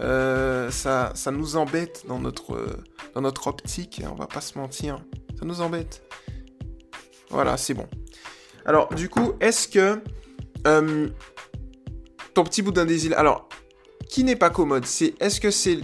euh, 0.00 0.70
ça, 0.70 1.12
ça 1.14 1.30
nous 1.30 1.56
embête 1.56 2.04
dans 2.08 2.18
notre, 2.18 2.66
dans 3.14 3.20
notre 3.20 3.46
optique. 3.46 4.02
On 4.10 4.14
va 4.14 4.26
pas 4.26 4.40
se 4.40 4.58
mentir. 4.58 5.00
Ça 5.38 5.44
nous 5.44 5.60
embête. 5.60 6.02
Voilà, 7.30 7.56
c'est 7.56 7.74
bon. 7.74 7.86
Alors, 8.66 8.92
du 8.94 9.08
coup, 9.08 9.34
est-ce 9.40 9.68
que... 9.68 10.02
Euh, 10.66 11.08
ton 12.34 12.44
petit 12.44 12.62
boudin 12.62 12.84
des 12.84 13.06
îles. 13.06 13.14
Alors, 13.14 13.48
qui 14.08 14.24
n'est 14.24 14.36
pas 14.36 14.50
commode 14.50 14.84
C'est 14.84 15.14
est-ce 15.20 15.40
que 15.40 15.50
c'est 15.50 15.78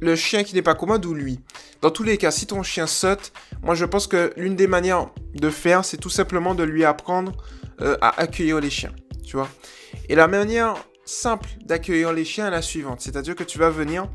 le 0.00 0.16
chien 0.16 0.44
qui 0.44 0.54
n'est 0.54 0.62
pas 0.62 0.74
commode 0.74 1.04
ou 1.06 1.14
lui? 1.14 1.40
Dans 1.80 1.90
tous 1.90 2.02
les 2.02 2.18
cas, 2.18 2.30
si 2.30 2.46
ton 2.46 2.62
chien 2.62 2.86
saute, 2.86 3.32
moi 3.62 3.74
je 3.74 3.84
pense 3.84 4.06
que 4.06 4.32
l'une 4.36 4.56
des 4.56 4.66
manières 4.66 5.10
de 5.34 5.50
faire, 5.50 5.84
c'est 5.84 5.96
tout 5.96 6.10
simplement 6.10 6.54
de 6.54 6.64
lui 6.64 6.84
apprendre 6.84 7.32
euh, 7.80 7.96
à 8.00 8.20
accueillir 8.20 8.60
les 8.60 8.70
chiens, 8.70 8.94
tu 9.24 9.36
vois? 9.36 9.48
Et 10.08 10.14
la 10.14 10.26
manière 10.26 10.74
simple 11.04 11.48
d'accueillir 11.64 12.12
les 12.12 12.24
chiens 12.24 12.48
est 12.48 12.50
la 12.50 12.62
suivante, 12.62 13.00
c'est-à-dire 13.00 13.34
que 13.34 13.44
tu 13.44 13.58
vas 13.58 13.70
venir 13.70 14.08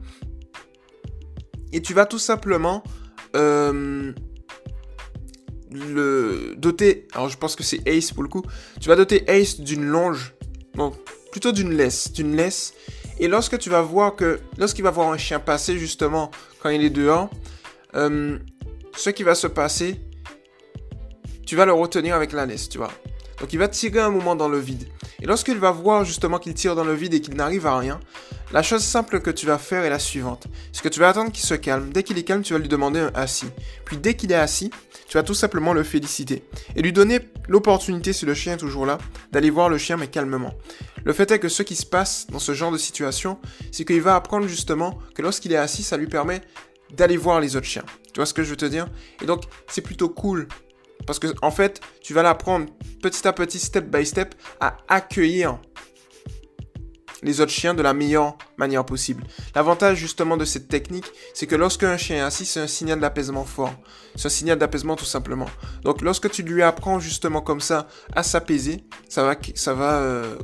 et 1.72 1.82
tu 1.82 1.93
vas 1.93 2.05
tout 2.05 2.20
simplement 2.20 2.84
euh, 3.36 4.13
le 5.74 6.56
doter, 6.58 7.08
alors 7.13 7.30
je 7.30 7.38
pense 7.38 7.56
que 7.56 7.63
c'est 7.63 7.86
Ace 7.88 8.12
pour 8.12 8.24
le 8.24 8.30
coup, 8.30 8.44
tu 8.80 8.89
vas 8.89 8.96
doter 8.96 9.24
Ace 9.27 9.60
d'une 9.60 9.86
longe, 9.86 10.34
bon, 10.75 10.94
plutôt 11.32 11.51
d'une 11.51 11.74
laisse, 11.74 12.12
d'une 12.12 12.36
laisse, 12.36 12.74
et 13.20 13.27
lorsque 13.27 13.58
tu 13.58 13.70
vas 13.70 13.82
voir 13.82 14.15
que, 14.15 14.39
lorsqu'il 14.58 14.84
va 14.84 14.92
voir 14.92 15.12
un 15.12 15.18
chien 15.18 15.39
passer 15.39 15.77
justement 15.77 16.32
quand 16.62 16.70
il 16.70 16.84
est 16.84 16.89
dehors, 16.89 17.30
euh, 17.96 18.38
ce 18.96 19.10
qui 19.10 19.24
va 19.24 19.36
se 19.36 19.48
passer, 19.48 20.00
tu 21.46 21.56
vas 21.56 21.65
le 21.65 21.74
retenir 21.74 22.15
avec 22.15 22.32
la 22.32 22.46
laisse, 22.46 22.70
tu 22.70 22.77
vois. 22.77 22.92
Donc 23.44 23.52
il 23.52 23.60
va 23.60 23.68
tirer 23.68 24.00
un 24.00 24.10
moment 24.10 24.38
dans 24.38 24.48
le 24.48 24.58
vide. 24.58 24.88
Et 25.22 25.26
lorsqu'il 25.26 25.58
va 25.58 25.70
voir 25.70 26.06
justement 26.06 26.40
qu'il 26.40 26.54
tire 26.54 26.78
dans 26.78 26.86
le 26.86 26.94
vide 26.94 27.14
et 27.14 27.20
qu'il 27.20 27.34
n'arrive 27.34 27.68
à 27.68 27.78
rien, 27.78 28.00
la 28.54 28.64
chose 28.64 28.82
simple 28.82 29.20
que 29.20 29.30
tu 29.32 29.46
vas 29.46 29.58
faire 29.58 29.84
est 29.84 29.90
la 29.90 30.00
suivante. 30.00 30.48
C'est 30.72 30.82
que 30.82 30.88
tu 30.88 31.02
vas 31.02 31.10
attendre 31.10 31.30
qu'il 31.30 31.44
se 31.44 31.54
calme. 31.54 31.92
Dès 31.92 32.04
qu'il 32.04 32.18
est 32.18 32.24
calme, 32.24 32.42
tu 32.42 32.54
vas 32.54 32.60
lui 32.60 32.70
demander 32.70 33.02
un 33.02 33.12
assis. 33.16 33.48
Puis 33.84 33.98
dès 33.98 34.14
qu'il 34.14 34.32
est 34.32 34.36
assis, 34.36 34.72
tu 35.10 35.18
vas 35.18 35.24
tout 35.24 35.34
simplement 35.34 35.74
le 35.74 35.84
féliciter. 35.84 36.46
Et 36.78 36.82
lui 36.82 36.94
donner 36.94 37.20
l'opportunité, 37.50 38.14
si 38.14 38.26
le 38.26 38.34
chien 38.34 38.54
est 38.54 38.58
toujours 38.58 38.86
là, 38.86 38.98
d'aller 39.34 39.50
voir 39.50 39.68
le 39.68 39.78
chien 39.78 39.98
mais 39.98 40.08
calmement. 40.08 40.54
Le 41.04 41.12
fait 41.12 41.30
est 41.30 41.40
que 41.40 41.50
ce 41.50 41.64
qui 41.64 41.76
se 41.76 41.86
passe 41.86 42.28
dans 42.28 42.40
ce 42.40 42.54
genre 42.54 42.72
de 42.72 42.78
situation, 42.78 43.40
c'est 43.74 43.84
qu'il 43.84 44.02
va 44.02 44.16
apprendre 44.16 44.48
justement 44.48 45.00
que 45.16 45.22
lorsqu'il 45.22 45.52
est 45.52 45.58
assis, 45.58 45.84
ça 45.84 45.98
lui 45.98 46.08
permet 46.08 46.40
d'aller 46.94 47.18
voir 47.18 47.42
les 47.42 47.58
autres 47.58 47.68
chiens. 47.68 47.84
Tu 48.14 48.20
vois 48.20 48.26
ce 48.26 48.34
que 48.34 48.44
je 48.44 48.52
veux 48.52 48.56
te 48.56 48.66
dire? 48.66 48.88
Et 49.22 49.26
donc, 49.26 49.44
c'est 49.68 49.82
plutôt 49.82 50.08
cool 50.08 50.48
Parce 51.05 51.19
que, 51.19 51.27
en 51.41 51.51
fait, 51.51 51.81
tu 52.01 52.13
vas 52.13 52.24
l'apprendre 52.24 52.67
petit 53.01 53.27
à 53.27 53.33
petit, 53.33 53.60
step 53.60 53.86
by 53.86 54.05
step, 54.05 54.36
à 54.60 54.77
accueillir 54.88 55.60
les 57.24 57.41
autres 57.41 57.51
chiens 57.51 57.74
de 57.74 57.81
la 57.81 57.93
meilleure 57.93 58.38
manière 58.57 58.86
possible. 58.86 59.24
L'avantage 59.55 59.98
justement 59.98 60.38
de 60.38 60.45
cette 60.45 60.67
technique, 60.67 61.05
c'est 61.33 61.48
que 61.48 61.55
lorsque 61.55 61.83
un 61.83 61.98
chien 61.98 62.17
est 62.17 62.22
assis, 62.22 62.45
c'est 62.45 62.60
un 62.60 62.67
signal 62.67 63.00
d'apaisement 63.00 63.45
fort. 63.45 63.74
C'est 64.15 64.27
un 64.27 64.29
signal 64.29 64.60
d'apaisement 64.60 64.95
tout 64.95 65.05
simplement. 65.05 65.48
Donc 65.83 66.01
lorsque 66.01 66.29
tu 66.29 66.43
lui 66.43 66.62
apprends 66.62 67.00
justement 67.00 67.41
comme 67.41 67.62
ça 67.62 67.88
à 68.13 68.24
s'apaiser, 68.24 68.83
ça 69.10 69.24
va, 69.24 69.36
ça 69.55 69.74
va 69.74 70.01
euh, 70.01 70.36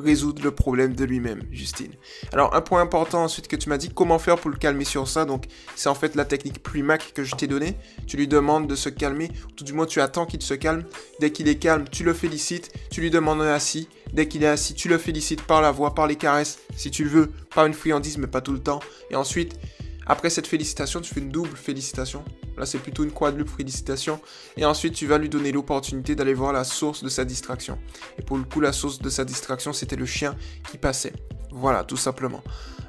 résoudre 0.00 0.42
le 0.42 0.50
problème 0.50 0.94
de 0.94 1.04
lui-même, 1.04 1.42
Justine. 1.50 1.92
Alors, 2.32 2.54
un 2.54 2.60
point 2.60 2.80
important 2.80 3.22
ensuite 3.22 3.48
que 3.48 3.56
tu 3.56 3.68
m'as 3.68 3.78
dit, 3.78 3.90
comment 3.90 4.18
faire 4.18 4.36
pour 4.36 4.50
le 4.50 4.56
calmer 4.56 4.84
sur 4.84 5.06
ça? 5.06 5.24
Donc, 5.24 5.44
c'est 5.76 5.88
en 5.88 5.94
fait 5.94 6.14
la 6.14 6.24
technique 6.24 6.62
Primac 6.62 7.12
que 7.14 7.24
je 7.24 7.34
t'ai 7.34 7.46
donnée. 7.46 7.76
Tu 8.06 8.16
lui 8.16 8.28
demandes 8.28 8.66
de 8.66 8.74
se 8.74 8.88
calmer, 8.88 9.30
ou 9.48 9.52
tout 9.52 9.64
du 9.64 9.72
moins, 9.72 9.86
tu 9.86 10.00
attends 10.00 10.26
qu'il 10.26 10.42
se 10.42 10.54
calme. 10.54 10.84
Dès 11.20 11.30
qu'il 11.30 11.48
est 11.48 11.56
calme, 11.56 11.84
tu 11.90 12.04
le 12.04 12.14
félicites, 12.14 12.72
tu 12.90 13.00
lui 13.00 13.10
demandes 13.10 13.40
un 13.42 13.52
assis. 13.52 13.88
Dès 14.12 14.26
qu'il 14.26 14.42
est 14.42 14.48
assis, 14.48 14.74
tu 14.74 14.88
le 14.88 14.98
félicites 14.98 15.42
par 15.42 15.62
la 15.62 15.70
voix, 15.70 15.94
par 15.94 16.06
les 16.06 16.16
caresses, 16.16 16.58
si 16.76 16.90
tu 16.90 17.04
le 17.04 17.10
veux, 17.10 17.30
par 17.54 17.66
une 17.66 17.74
friandise, 17.74 18.18
mais 18.18 18.26
pas 18.26 18.40
tout 18.40 18.52
le 18.52 18.58
temps. 18.58 18.80
Et 19.10 19.16
ensuite, 19.16 19.58
après 20.06 20.30
cette 20.30 20.46
félicitation, 20.46 21.00
tu 21.00 21.14
fais 21.14 21.20
une 21.20 21.30
double 21.30 21.56
félicitation. 21.56 22.24
Là, 22.60 22.66
c'est 22.66 22.78
plutôt 22.78 23.04
une 23.04 23.10
quadruple 23.10 23.50
félicitation. 23.50 24.20
Et 24.58 24.66
ensuite, 24.66 24.92
tu 24.92 25.06
vas 25.06 25.16
lui 25.16 25.30
donner 25.30 25.50
l'opportunité 25.50 26.14
d'aller 26.14 26.34
voir 26.34 26.52
la 26.52 26.62
source 26.62 27.02
de 27.02 27.08
sa 27.08 27.24
distraction. 27.24 27.78
Et 28.18 28.22
pour 28.22 28.36
le 28.36 28.44
coup, 28.44 28.60
la 28.60 28.72
source 28.72 28.98
de 29.00 29.08
sa 29.08 29.24
distraction, 29.24 29.72
c'était 29.72 29.96
le 29.96 30.04
chien 30.04 30.36
qui 30.70 30.76
passait. 30.76 31.14
Voilà, 31.50 31.84
tout 31.84 31.96
simplement. 31.96 32.44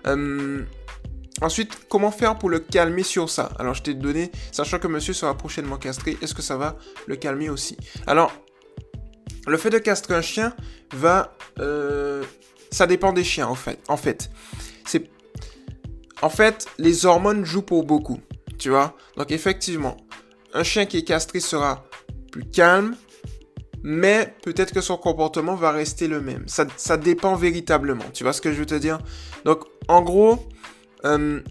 Euh, 0.07 0.63
ensuite, 1.41 1.87
comment 1.87 2.11
faire 2.11 2.37
pour 2.37 2.49
le 2.49 2.59
calmer 2.59 3.03
sur 3.03 3.29
ça? 3.29 3.53
Alors, 3.57 3.73
je 3.73 3.81
t'ai 3.81 3.93
donné, 3.93 4.29
sachant 4.51 4.77
que 4.77 4.87
monsieur 4.87 5.13
sera 5.13 5.37
prochainement 5.37 5.77
castré, 5.77 6.17
est-ce 6.21 6.33
que 6.33 6.41
ça 6.41 6.57
va 6.57 6.75
le 7.07 7.15
calmer 7.15 7.49
aussi? 7.49 7.77
Alors, 8.07 8.33
le 9.47 9.57
fait 9.57 9.69
de 9.69 9.77
castrer 9.77 10.15
un 10.15 10.21
chien 10.21 10.53
va... 10.93 11.33
Euh, 11.59 12.25
ça 12.71 12.87
dépend 12.87 13.13
des 13.13 13.23
chiens, 13.23 13.47
en 13.47 13.55
fait. 13.55 13.79
En 13.87 13.95
fait, 13.95 14.29
en 16.21 16.29
fait, 16.29 16.67
les 16.77 17.05
hormones 17.05 17.45
jouent 17.45 17.63
pour 17.63 17.83
beaucoup, 17.83 18.19
tu 18.61 18.69
vois. 18.69 18.95
Donc 19.17 19.31
effectivement, 19.31 19.97
un 20.53 20.63
chien 20.63 20.85
qui 20.85 20.99
est 20.99 21.03
castré 21.03 21.39
sera 21.39 21.83
plus 22.31 22.45
calme, 22.45 22.95
mais 23.81 24.35
peut-être 24.43 24.71
que 24.71 24.81
son 24.81 24.97
comportement 24.97 25.55
va 25.55 25.71
rester 25.71 26.07
le 26.07 26.21
même. 26.21 26.45
Ça, 26.47 26.97
dépend 26.97 27.35
véritablement, 27.35 28.05
tu 28.13 28.23
vois 28.23 28.33
ce 28.33 28.39
que 28.39 28.53
je 28.53 28.59
veux 28.59 28.67
te 28.67 28.75
dire? 28.75 28.99
Donc 29.45 29.63
en 29.87 30.03
gros, 30.03 30.47
euh, 31.05 31.41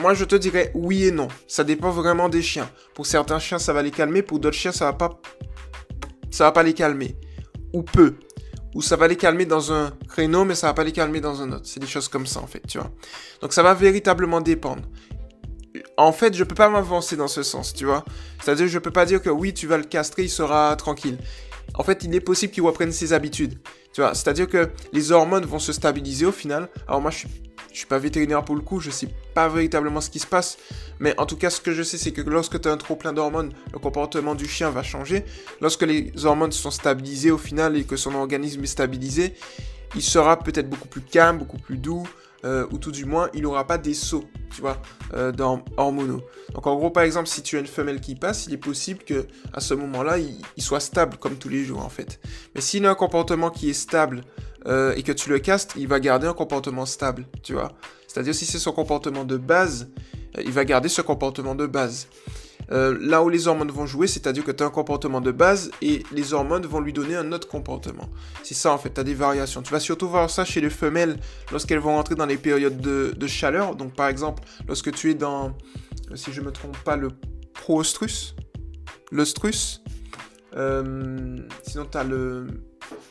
moi 0.00 0.14
je 0.14 0.24
te 0.24 0.34
dirais 0.34 0.72
oui 0.74 1.04
et 1.04 1.10
non. 1.10 1.28
Ça 1.46 1.64
dépend 1.64 1.90
vraiment 1.90 2.30
des 2.30 2.42
chiens. 2.42 2.68
Pour 2.94 3.04
certains 3.04 3.38
chiens, 3.38 3.58
ça 3.58 3.74
va 3.74 3.82
les 3.82 3.90
calmer, 3.90 4.22
pour 4.22 4.38
d'autres 4.40 4.56
chiens, 4.56 4.72
ça 4.72 4.86
va 4.86 4.94
pas, 4.94 5.20
ça 6.30 6.44
va 6.44 6.52
pas 6.52 6.62
les 6.62 6.74
calmer. 6.74 7.14
Ou 7.74 7.82
peu 7.82 8.14
où 8.74 8.82
ça 8.82 8.96
va 8.96 9.06
les 9.06 9.16
calmer 9.16 9.46
dans 9.46 9.72
un 9.72 9.92
créneau, 10.08 10.44
mais 10.44 10.56
ça 10.56 10.66
va 10.66 10.74
pas 10.74 10.82
les 10.82 10.92
calmer 10.92 11.20
dans 11.20 11.40
un 11.40 11.52
autre. 11.52 11.64
C'est 11.64 11.78
des 11.78 11.86
choses 11.86 12.08
comme 12.08 12.26
ça, 12.26 12.40
en 12.40 12.46
fait, 12.46 12.62
tu 12.66 12.78
vois. 12.78 12.90
Donc 13.40 13.52
ça 13.52 13.62
va 13.62 13.72
véritablement 13.72 14.40
dépendre. 14.40 14.82
En 15.96 16.12
fait, 16.12 16.34
je 16.34 16.44
peux 16.44 16.54
pas 16.54 16.68
m'avancer 16.68 17.16
dans 17.16 17.28
ce 17.28 17.42
sens, 17.42 17.72
tu 17.72 17.84
vois. 17.84 18.04
C'est-à-dire, 18.42 18.68
je 18.68 18.78
peux 18.78 18.90
pas 18.90 19.06
dire 19.06 19.22
que 19.22 19.30
oui, 19.30 19.54
tu 19.54 19.66
vas 19.66 19.76
le 19.76 19.84
castrer, 19.84 20.24
il 20.24 20.30
sera 20.30 20.74
tranquille. 20.76 21.18
En 21.74 21.82
fait, 21.82 22.04
il 22.04 22.14
est 22.14 22.20
possible 22.20 22.52
qu'il 22.52 22.62
reprenne 22.62 22.92
ses 22.92 23.12
habitudes. 23.12 23.58
Tu 23.92 24.00
vois, 24.00 24.14
c'est-à-dire 24.14 24.48
que 24.48 24.70
les 24.92 25.12
hormones 25.12 25.44
vont 25.44 25.58
se 25.58 25.72
stabiliser 25.72 26.26
au 26.26 26.32
final. 26.32 26.68
Alors 26.88 27.00
moi, 27.00 27.10
je 27.10 27.18
suis 27.18 27.28
je 27.74 27.80
suis 27.80 27.88
pas 27.88 27.98
vétérinaire 27.98 28.44
pour 28.44 28.54
le 28.54 28.60
coup, 28.60 28.78
je 28.78 28.88
sais 28.88 29.08
pas 29.34 29.48
véritablement 29.48 30.00
ce 30.00 30.08
qui 30.08 30.20
se 30.20 30.28
passe, 30.28 30.58
mais 31.00 31.18
en 31.18 31.26
tout 31.26 31.36
cas, 31.36 31.50
ce 31.50 31.60
que 31.60 31.72
je 31.72 31.82
sais, 31.82 31.98
c'est 31.98 32.12
que 32.12 32.20
lorsque 32.20 32.60
tu 32.60 32.68
as 32.68 32.72
un 32.72 32.76
trop 32.76 32.94
plein 32.94 33.12
d'hormones, 33.12 33.52
le 33.72 33.80
comportement 33.80 34.36
du 34.36 34.46
chien 34.46 34.70
va 34.70 34.84
changer. 34.84 35.24
Lorsque 35.60 35.82
les 35.82 36.12
hormones 36.24 36.52
sont 36.52 36.70
stabilisées 36.70 37.32
au 37.32 37.38
final 37.38 37.76
et 37.76 37.82
que 37.82 37.96
son 37.96 38.14
organisme 38.14 38.62
est 38.62 38.68
stabilisé, 38.68 39.34
il 39.96 40.02
sera 40.02 40.38
peut-être 40.38 40.70
beaucoup 40.70 40.86
plus 40.86 41.00
calme, 41.00 41.38
beaucoup 41.38 41.58
plus 41.58 41.76
doux, 41.76 42.06
euh, 42.44 42.66
ou 42.70 42.78
tout 42.78 42.92
du 42.92 43.04
moins, 43.04 43.28
il 43.34 43.42
n'aura 43.42 43.66
pas 43.66 43.78
des 43.78 43.94
sauts, 43.94 44.24
tu 44.54 44.60
vois, 44.60 44.80
euh, 45.14 45.32
dans. 45.32 45.64
Donc 45.76 46.66
en 46.66 46.76
gros, 46.76 46.90
par 46.90 47.02
exemple, 47.02 47.28
si 47.28 47.42
tu 47.42 47.56
as 47.56 47.60
une 47.60 47.66
femelle 47.66 48.00
qui 48.00 48.14
passe, 48.14 48.46
il 48.46 48.52
est 48.52 48.58
possible 48.58 49.00
que 49.04 49.26
à 49.52 49.60
ce 49.60 49.74
moment-là, 49.74 50.18
il, 50.18 50.36
il, 50.56 50.62
soit 50.62 50.80
stable 50.80 51.16
comme 51.16 51.36
tous 51.36 51.48
les 51.48 51.64
jours 51.64 51.84
en 51.84 51.88
fait. 51.88 52.20
Mais 52.54 52.60
s'il 52.60 52.86
a 52.86 52.90
un 52.90 52.94
comportement 52.94 53.50
qui 53.50 53.70
est 53.70 53.74
stable 53.74 54.22
euh, 54.66 54.94
et 54.96 55.02
que 55.02 55.12
tu 55.12 55.28
le 55.28 55.38
castes, 55.38 55.74
il 55.76 55.88
va 55.88 56.00
garder 56.00 56.26
un 56.26 56.32
comportement 56.32 56.86
stable, 56.86 57.26
tu 57.42 57.52
vois. 57.52 57.72
C'est-à-dire 58.08 58.34
si 58.34 58.46
c'est 58.46 58.58
son 58.58 58.72
comportement 58.72 59.24
de 59.24 59.36
base, 59.36 59.88
euh, 60.38 60.42
il 60.44 60.52
va 60.52 60.64
garder 60.64 60.88
ce 60.88 61.02
comportement 61.02 61.54
de 61.54 61.66
base. 61.66 62.08
Euh, 62.72 62.96
là 63.00 63.22
où 63.22 63.28
les 63.28 63.46
hormones 63.46 63.70
vont 63.70 63.86
jouer, 63.86 64.06
c'est-à-dire 64.06 64.44
que 64.44 64.50
tu 64.50 64.62
as 64.62 64.66
un 64.66 64.70
comportement 64.70 65.20
de 65.20 65.32
base 65.32 65.70
et 65.82 66.02
les 66.12 66.32
hormones 66.32 66.66
vont 66.66 66.80
lui 66.80 66.92
donner 66.92 67.16
un 67.16 67.30
autre 67.32 67.48
comportement. 67.48 68.08
C'est 68.42 68.54
ça 68.54 68.72
en 68.72 68.78
fait, 68.78 68.94
tu 68.94 69.00
as 69.00 69.04
des 69.04 69.14
variations. 69.14 69.62
Tu 69.62 69.72
vas 69.72 69.80
surtout 69.80 70.08
voir 70.08 70.30
ça 70.30 70.44
chez 70.44 70.60
les 70.60 70.70
femelles 70.70 71.18
lorsqu'elles 71.52 71.78
vont 71.78 71.94
rentrer 71.94 72.14
dans 72.14 72.26
les 72.26 72.36
périodes 72.36 72.80
de, 72.80 73.26
chaleur. 73.26 73.74
Donc 73.76 73.94
par 73.94 74.08
exemple, 74.08 74.42
lorsque 74.68 74.92
tu 74.92 75.10
es 75.10 75.14
dans, 75.14 75.56
si 76.14 76.32
je 76.32 76.40
ne 76.40 76.46
me 76.46 76.52
trompe 76.52 76.76
pas, 76.84 76.96
le 76.96 77.08
prostrus, 77.52 78.34
l'ostrus. 79.10 79.82
sinon 80.52 81.86
tu 81.90 81.98
as 81.98 82.04
le 82.04 82.46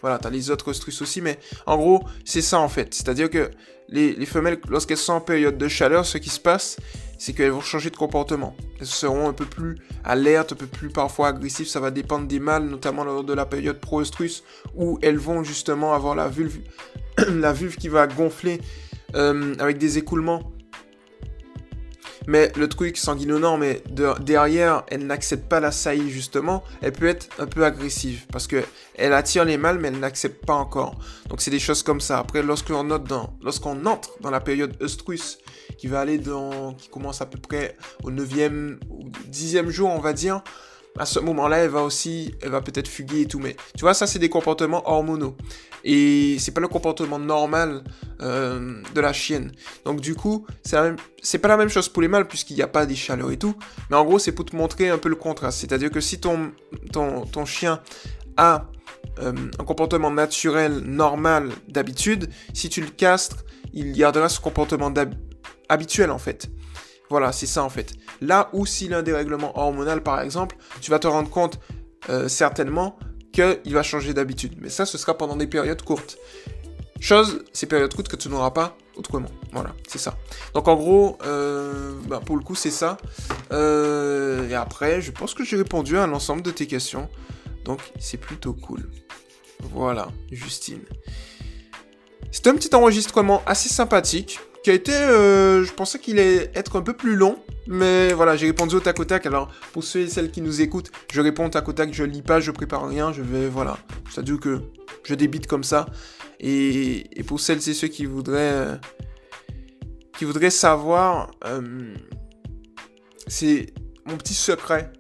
voilà, 0.01 0.19
les 0.31 0.51
autres 0.51 0.69
ostrus 0.69 1.01
aussi, 1.01 1.22
mais 1.22 1.39
en 1.65 1.77
gros, 1.77 2.03
c'est 2.25 2.41
ça 2.41 2.60
en 2.60 2.69
fait. 2.69 2.93
C'est-à-dire 2.93 3.29
que 3.29 3.50
les, 3.89 4.25
femelles, 4.25 4.60
lorsqu'elles 4.67 4.98
sont 4.98 5.13
en 5.13 5.22
période 5.22 5.57
de 5.57 5.67
chaleur, 5.67 6.05
ce 6.05 6.17
qui 6.17 6.29
se 6.29 6.39
passe, 6.39 6.77
c'est 7.24 7.32
qu'elles 7.32 7.51
vont 7.51 7.62
changer 7.62 7.89
de 7.89 7.96
comportement. 7.96 8.53
Elles 8.82 8.86
seront 8.86 9.30
un 9.30 9.34
peu 9.34 9.46
plus 9.46 9.77
alertes, 10.03 10.51
un 10.51 10.56
peu 10.58 10.65
plus 10.65 10.89
parfois 10.89 11.30
agressives. 11.30 11.70
Ça 11.70 11.80
va 11.80 11.89
dépendre 11.89 12.27
des 12.27 12.42
mâles, 12.42 12.65
notamment 12.65 13.06
lors 13.06 13.24
de 13.24 13.34
la 13.34 13.46
période 13.46 13.80
pro-ostrus, 13.80 14.44
où 14.75 15.00
elles 15.01 15.18
vont 15.18 15.42
justement 15.42 15.94
avoir 15.94 16.15
la 16.15 16.27
vulve, 16.27 16.58
la 17.30 17.53
vulve 17.53 17.77
qui 17.77 17.88
va 17.88 18.08
gonfler 18.08 18.60
euh, 19.15 19.56
avec 19.60 19.77
des 19.77 19.98
écoulements 19.98 20.51
mais 22.27 22.51
le 22.56 22.68
truc 22.68 22.98
sanguinolent, 22.98 23.58
mais 23.58 23.84
derrière, 24.20 24.84
elle 24.88 25.06
n'accepte 25.06 25.48
pas 25.48 25.60
la 25.60 25.72
saillie 25.72 26.10
justement, 26.10 26.63
elle 26.82 26.94
peut 26.94 27.08
être 27.08 27.27
un 27.39 27.48
peu 27.48 27.65
agressive 27.65 28.25
parce 28.32 28.48
que 28.48 28.63
elle 28.96 29.13
attire 29.13 29.46
les 29.46 29.58
mâles, 29.58 29.80
mais 29.80 29.88
elle 29.88 30.00
n'accepte 30.00 30.46
pas 30.46 30.53
encore. 30.53 30.96
Donc 31.30 31.42
c'est 31.42 31.51
des 31.51 31.60
choses 31.60 31.84
comme 31.84 32.01
ça. 32.01 32.20
Après, 32.20 32.44
lorsqu'on 32.44 32.84
lorsqu'on 33.42 33.86
entre 33.86 34.12
dans 34.22 34.32
la 34.32 34.39
période 34.39 34.75
œstrus, 34.82 35.39
qui 35.77 35.88
va 35.88 36.01
aller 36.01 36.18
dans, 36.18 36.74
qui 36.74 36.89
commence 36.89 37.22
à 37.22 37.25
peu 37.25 37.39
près 37.39 37.75
au 38.03 38.12
9e 38.12 38.77
ou 38.89 39.10
10e 39.32 39.70
jour, 39.70 39.89
on 39.89 40.00
va 40.00 40.13
dire, 40.13 40.44
à 40.97 41.05
ce 41.05 41.19
moment-là, 41.19 41.57
elle 41.57 41.69
va 41.69 41.81
aussi, 41.81 42.35
elle 42.41 42.50
va 42.50 42.62
peut-être 42.62 42.88
fuguer 42.88 43.21
et 43.21 43.25
tout. 43.25 43.39
Mais 43.39 43.55
tu 43.75 43.81
vois, 43.81 43.93
ça, 43.93 44.07
c'est 44.07 44.19
des 44.19 44.29
comportements 44.29 44.88
hormonaux. 44.89 45.35
Et 45.83 46.38
c'est 46.39 46.51
pas 46.51 46.62
le 46.62 46.67
comportement 46.67 47.19
normal 47.19 47.83
euh, 48.21 48.81
de 48.93 49.01
la 49.01 49.12
chienne. 49.12 49.51
Donc 49.85 50.00
du 50.00 50.15
coup, 50.15 50.45
c'est 50.63 51.38
pas 51.39 51.47
la 51.47 51.57
même 51.57 51.69
chose 51.69 51.89
pour 51.89 52.01
les 52.01 52.07
mâles 52.07 52.27
puisqu'il 52.27 52.55
n'y 52.55 52.62
a 52.62 52.67
pas 52.67 52.85
des 52.85 52.95
chaleurs 52.95 53.31
et 53.31 53.38
tout. 53.38 53.55
Mais 53.89 53.97
en 53.97 54.05
gros, 54.05 54.19
c'est 54.19 54.31
pour 54.31 54.45
te 54.45 54.55
montrer 54.55 54.89
un 54.89 54.97
peu 54.97 55.09
le 55.09 55.15
contraste. 55.15 55.59
C'est-à-dire 55.59 55.91
que 55.91 56.00
si 56.00 56.19
ton, 56.19 56.51
ton, 56.91 57.25
ton 57.25 57.45
chien 57.45 57.81
a 58.38 58.67
euh, 59.19 59.33
un 59.59 59.63
comportement 59.63 60.12
naturel, 60.12 60.79
normal, 60.79 61.50
d'habitude, 61.67 62.29
si 62.53 62.69
tu 62.69 62.81
le 62.81 62.88
castres, 62.88 63.43
il 63.73 63.91
gardera 63.93 64.29
ce 64.29 64.39
comportement 64.39 64.93
habituel 65.69 66.12
en 66.12 66.17
fait. 66.17 66.50
Voilà, 67.13 67.32
c'est 67.32 67.46
ça 67.46 67.63
en 67.63 67.70
fait. 67.70 67.93
Là 68.22 68.50
où 68.53 68.65
s'il 68.65 68.91
a 68.91 68.98
un 68.98 69.03
dérèglement 69.03 69.55
hormonal 69.55 70.01
par 70.01 70.20
exemple, 70.20 70.55
tu 70.82 70.89
vas 70.89 70.98
te 70.98 71.05
rendre 71.05 71.29
compte 71.29 71.60
euh, 72.10 72.27
certainement 72.27 72.98
qu'il 73.32 73.72
va 73.72 73.84
changer 73.84 74.15
d'habitude. 74.15 74.55
Mais 74.60 74.70
ça, 74.70 74.88
ce 74.88 74.98
sera 74.98 75.15
pendant 75.15 75.36
des 75.36 75.46
périodes 75.46 75.84
courtes. 75.84 76.17
Chose, 77.00 77.46
ces 77.53 77.67
périodes 77.67 77.93
courtes 77.93 78.08
que 78.08 78.15
tu 78.15 78.29
n'auras 78.29 78.50
pas 78.50 78.75
autrement. 78.96 79.29
Voilà, 79.51 79.75
c'est 79.88 80.00
ça. 80.00 80.17
Donc 80.55 80.67
en 80.67 80.75
gros, 80.75 81.20
euh, 81.24 81.93
bah, 82.08 82.20
pour 82.25 82.36
le 82.36 82.41
coup, 82.41 82.55
c'est 82.55 82.72
ça. 82.72 82.98
Euh, 83.51 84.50
et 84.50 84.55
après, 84.55 85.00
je 85.00 85.12
pense 85.12 85.36
que 85.36 85.43
j'ai 85.43 85.58
répondu 85.58 86.00
à 86.00 86.08
l'ensemble 86.08 86.41
de 86.41 86.50
tes 86.50 86.65
questions. 86.65 87.10
Donc 87.63 87.79
c'est 88.00 88.17
plutôt 88.17 88.53
cool. 88.53 88.89
Voilà, 89.72 90.08
Justine. 90.32 90.82
C'est 92.32 92.48
un 92.48 92.55
petit 92.55 92.74
enregistrement 92.74 93.43
assez 93.46 93.70
sympathique 93.70 94.39
qui 94.63 94.70
a 94.70 94.74
été, 94.74 94.93
euh, 94.93 95.65
je 95.65 95.74
pensais 95.74 96.00
qu'il 96.00 96.20
allait 96.20 96.50
être 96.55 96.77
un 96.77 96.82
peu 96.82 96.93
plus 96.93 97.15
long, 97.15 97.38
mais 97.67 98.13
voilà, 98.13 98.38
j'ai 98.38 98.48
répondu 98.48 98.75
au 98.75 98.79
tac 98.79 98.98
au 99.00 99.05
tac. 99.05 99.25
Alors, 99.25 99.50
pour 99.74 99.84
ceux 99.84 100.01
et 100.01 100.08
celles 100.08 100.32
qui 100.32 100.41
nous 100.41 100.62
écoutent, 100.62 100.89
je 101.12 101.20
réponds 101.20 101.48
au 101.48 101.50
tac 101.50 101.67
au 101.67 101.74
tac, 101.74 101.93
je 101.93 102.03
lis 102.03 102.22
pas, 102.22 102.39
je 102.39 102.50
prépare 102.50 102.88
rien, 102.88 103.12
je 103.12 103.22
vais, 103.22 103.50
voilà. 103.50 103.77
C'est-à-dire 104.10 104.39
que 104.39 104.62
je 105.03 105.15
débite 105.15 105.48
comme 105.48 105.65
ça. 105.65 105.88
Et, 106.39 107.10
pour 107.27 107.41
celles 107.41 107.58
et 107.70 107.74
ceux 107.74 107.89
qui 107.89 108.05
voudraient, 108.05 108.53
euh, 108.53 108.75
qui 110.17 110.24
voudraient 110.24 110.50
savoir, 110.50 111.32
euh, 111.46 111.93
c'est 113.27 113.67
mon 114.05 114.15
petit 114.15 114.34
secret. 114.34 114.93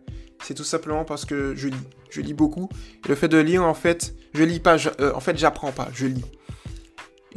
C'est 0.43 0.55
tout 0.55 0.65
simplement 0.65 1.05
parce 1.05 1.23
que 1.23 1.55
je 1.55 1.69
lis. 1.69 1.87
Je 2.09 2.21
lis 2.21 2.33
beaucoup. 2.33 2.69
Et 3.05 3.07
le 3.09 3.15
fait 3.15 3.29
de 3.29 3.37
lire, 3.37 3.63
en 3.63 3.73
fait, 3.73 4.13
je 4.35 4.43
lis 4.43 4.59
pas, 4.59 4.75
en 5.15 5.19
fait, 5.19 5.37
j'apprends 5.37 5.71
pas, 5.71 5.87
je 5.93 6.05
lis 6.05 6.25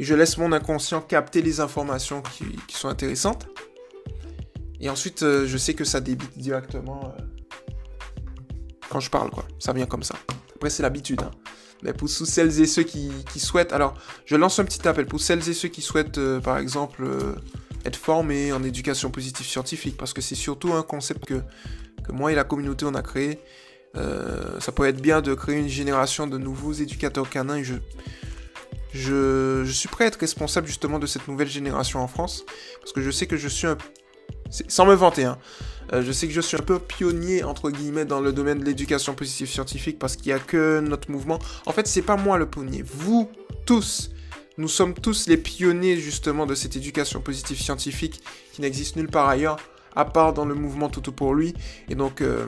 je 0.03 0.13
laisse 0.13 0.37
mon 0.37 0.51
inconscient 0.51 1.01
capter 1.01 1.41
les 1.41 1.59
informations 1.59 2.21
qui, 2.21 2.45
sont 2.69 2.89
intéressantes. 2.89 3.47
Et 4.79 4.89
ensuite, 4.89 5.23
euh, 5.23 5.47
je 5.47 5.57
sais 5.57 5.73
que 5.73 5.83
ça 5.83 6.01
débite 6.01 6.37
directement 6.37 7.15
euh, 7.17 7.21
quand 8.89 8.99
je 8.99 9.09
parle, 9.09 9.31
quoi. 9.31 9.45
Ça 9.57 9.73
vient 9.73 9.87
comme 9.87 10.03
ça. 10.03 10.15
Après, 10.55 10.69
c'est 10.69 10.83
l'habitude. 10.83 11.21
Hein. 11.21 11.31
Mais 11.81 11.93
pour 11.93 12.09
celles 12.09 12.61
et 12.61 12.67
ceux 12.67 12.83
qui, 12.83 13.11
souhaitent, 13.37 13.73
alors 13.73 13.95
je 14.25 14.35
lance 14.35 14.59
un 14.59 14.65
petit 14.65 14.87
appel 14.87 15.07
pour 15.07 15.19
celles 15.19 15.47
et 15.49 15.53
ceux 15.53 15.69
qui 15.69 15.81
souhaitent, 15.81 16.17
euh, 16.17 16.39
par 16.39 16.59
exemple, 16.59 17.03
être 17.85 17.95
formés 17.97 18.51
en 18.51 18.63
éducation 18.63 19.09
positive 19.09 19.45
scientifique, 19.45 19.97
parce 19.97 20.13
que 20.13 20.21
c'est 20.21 20.35
surtout 20.35 20.73
un 20.73 20.83
concept 20.83 21.25
que, 21.25 21.41
que 22.03 22.11
moi 22.11 22.31
et 22.31 22.35
la 22.35 22.43
communauté 22.43 22.85
on 22.85 22.93
a 22.93 23.01
créé. 23.01 23.39
Ça 24.59 24.71
peut 24.71 24.85
être 24.85 25.01
bien 25.01 25.21
de 25.21 25.33
créer 25.33 25.57
une 25.57 25.69
génération 25.69 26.27
de 26.27 26.37
nouveaux 26.37 26.73
éducateurs 26.73 27.31
canins. 27.31 27.63
je, 27.63 27.73
je, 28.97 29.63
suis 29.71 29.87
prêt 29.87 30.05
à 30.05 30.07
être 30.07 30.19
responsable 30.19 30.67
justement 30.67 30.99
de 30.99 31.05
cette 31.05 31.27
nouvelle 31.27 31.49
génération 31.49 32.01
en 32.01 32.07
France, 32.07 32.43
parce 32.79 32.91
que 32.91 33.01
je 33.01 33.11
sais 33.11 33.27
que 33.27 33.37
je 33.37 33.47
suis 33.47 33.67
un... 33.67 33.77
Sans 34.49 34.85
me 34.85 34.93
vanter, 34.93 35.25
hein, 35.25 35.37
euh, 35.93 36.03
je 36.03 36.11
sais 36.11 36.27
que 36.27 36.33
je 36.33 36.41
suis 36.41 36.57
un 36.57 36.61
peu 36.61 36.79
pionnier, 36.79 37.43
entre 37.43 37.69
guillemets, 37.69 38.05
dans 38.05 38.21
le 38.21 38.31
domaine 38.31 38.59
de 38.59 38.65
l'éducation 38.65 39.13
positive 39.13 39.47
scientifique 39.47 39.99
parce 39.99 40.15
qu'il 40.15 40.27
n'y 40.27 40.33
a 40.33 40.39
que 40.39 40.79
notre 40.79 41.11
mouvement. 41.11 41.39
En 41.65 41.73
fait, 41.73 41.87
c'est 41.87 42.01
pas 42.01 42.15
moi 42.15 42.37
le 42.37 42.49
pionnier. 42.49 42.83
Vous, 42.85 43.29
tous, 43.65 44.11
nous 44.57 44.67
sommes 44.67 44.93
tous 44.93 45.27
les 45.27 45.37
pionniers, 45.37 45.97
justement, 45.97 46.45
de 46.45 46.55
cette 46.55 46.75
éducation 46.75 47.21
positive 47.21 47.59
scientifique 47.59 48.21
qui 48.53 48.61
n'existe 48.61 48.95
nulle 48.95 49.09
part 49.09 49.27
ailleurs 49.27 49.57
à 49.97 50.05
part 50.05 50.33
dans 50.33 50.45
le 50.45 50.55
mouvement 50.55 50.89
Toto 50.89 51.11
pour 51.11 51.33
lui. 51.33 51.53
Et 51.89 51.95
donc, 51.95 52.21
euh, 52.21 52.45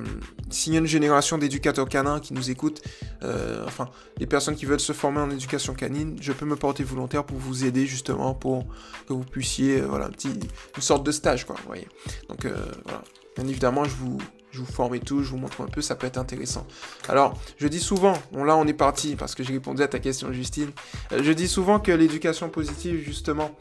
s'il 0.49 0.73
y 0.73 0.75
a 0.77 0.79
une 0.79 0.85
génération 0.85 1.37
d'éducateurs 1.37 1.89
canins 1.89 2.19
qui 2.19 2.33
nous 2.33 2.49
écoutent, 2.49 2.81
euh, 3.23 3.63
enfin, 3.65 3.89
des 4.17 4.25
personnes 4.25 4.55
qui 4.55 4.65
veulent 4.65 4.79
se 4.79 4.93
former 4.93 5.19
en 5.19 5.29
éducation 5.29 5.73
canine, 5.73 6.15
je 6.21 6.31
peux 6.31 6.45
me 6.45 6.55
porter 6.55 6.83
volontaire 6.83 7.23
pour 7.25 7.37
vous 7.37 7.65
aider 7.65 7.85
justement 7.85 8.33
pour 8.33 8.65
que 9.07 9.13
vous 9.13 9.23
puissiez, 9.23 9.81
voilà, 9.81 10.05
un 10.05 10.11
petit, 10.11 10.29
une 10.29 10.81
sorte 10.81 11.05
de 11.05 11.11
stage, 11.11 11.45
quoi, 11.45 11.55
vous 11.57 11.67
voyez. 11.67 11.87
Donc, 12.29 12.47
voilà. 12.85 13.03
Bien 13.35 13.47
évidemment, 13.47 13.83
je 13.85 13.95
vous, 13.95 14.17
je 14.51 14.59
vous 14.59 14.65
forme 14.65 14.95
et 14.95 14.99
tout, 14.99 15.23
je 15.23 15.29
vous 15.29 15.37
montre 15.37 15.61
un 15.61 15.67
peu, 15.67 15.81
ça 15.81 15.95
peut 15.95 16.07
être 16.07 16.17
intéressant. 16.17 16.65
Alors, 17.07 17.39
je 17.57 17.67
dis 17.67 17.79
souvent, 17.79 18.13
bon 18.31 18.43
là 18.43 18.55
on 18.57 18.65
est 18.67 18.73
parti 18.73 19.15
parce 19.15 19.35
que 19.35 19.43
j'ai 19.43 19.53
répondu 19.53 19.81
à 19.81 19.87
ta 19.87 19.99
question 19.99 20.31
Justine, 20.33 20.71
euh, 21.11 21.21
je 21.23 21.31
dis 21.31 21.47
souvent 21.47 21.79
que 21.79 21.91
l'éducation 21.91 22.49
positive 22.49 23.01
justement, 23.03 23.51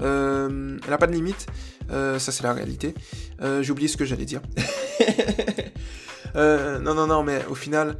euh, 0.00 0.78
elle 0.82 0.90
n'a 0.90 0.98
pas 0.98 1.06
de 1.06 1.12
limite, 1.12 1.46
euh, 1.90 2.18
ça 2.18 2.32
c'est 2.32 2.42
la 2.42 2.52
réalité. 2.52 2.94
j'ai 3.40 3.70
oublié 3.70 3.88
ce 3.88 3.96
que 3.96 4.04
j'allais 4.04 4.24
dire. 4.24 4.42
non, 6.34 6.94
non, 6.94 7.06
non, 7.06 7.22
mais 7.22 7.44
au 7.46 7.54
final, 7.54 7.96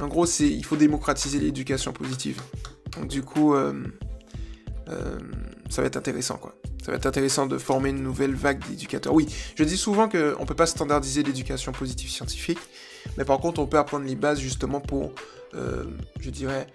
en 0.00 0.08
gros, 0.08 0.26
il 0.26 0.64
faut 0.64 0.76
démocratiser 0.76 1.38
l'éducation 1.38 1.92
positive. 1.92 2.40
Donc 2.92 3.08
du 3.08 3.22
coup, 3.22 3.54
ça 5.68 5.82
va 5.82 5.86
être 5.86 5.96
intéressant 5.96 6.36
quoi. 6.36 6.54
Ça 6.86 6.92
va 6.92 6.98
être 6.98 7.06
intéressant 7.06 7.46
de 7.46 7.58
former 7.58 7.90
une 7.90 8.00
nouvelle 8.00 8.36
vague 8.36 8.64
d'éducateurs. 8.68 9.12
Oui, 9.12 9.26
je 9.56 9.64
dis 9.64 9.76
souvent 9.76 10.08
qu'on 10.08 10.18
ne 10.18 10.44
peut 10.44 10.54
pas 10.54 10.66
standardiser 10.66 11.24
l'éducation 11.24 11.72
positive 11.72 12.08
scientifique, 12.08 12.60
mais 13.18 13.24
par 13.24 13.40
contre 13.40 13.60
on 13.60 13.66
peut 13.66 13.76
apprendre 13.76 14.06
les 14.06 14.14
bases 14.14 14.38
justement 14.38 14.80
pour, 14.80 15.12
euh, 15.54 15.82
je 16.20 16.30
dirais, 16.30 16.68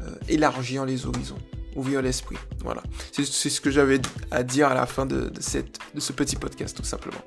euh, 0.00 0.14
élargir 0.30 0.86
les 0.86 1.04
horizons, 1.04 1.36
ouvrir 1.76 2.02
l'esprit. 2.02 2.36
Voilà, 2.62 2.82
c'est 3.12 3.24
ce 3.24 3.60
que 3.60 3.70
j'avais 3.70 4.00
à 4.30 4.42
dire 4.42 4.68
à 4.68 4.74
la 4.74 4.86
fin 4.86 5.06
de, 5.06 5.30
ce 5.40 6.12
petit 6.12 6.36
podcast 6.36 6.76
tout 6.76 6.84
simplement. 6.84 7.20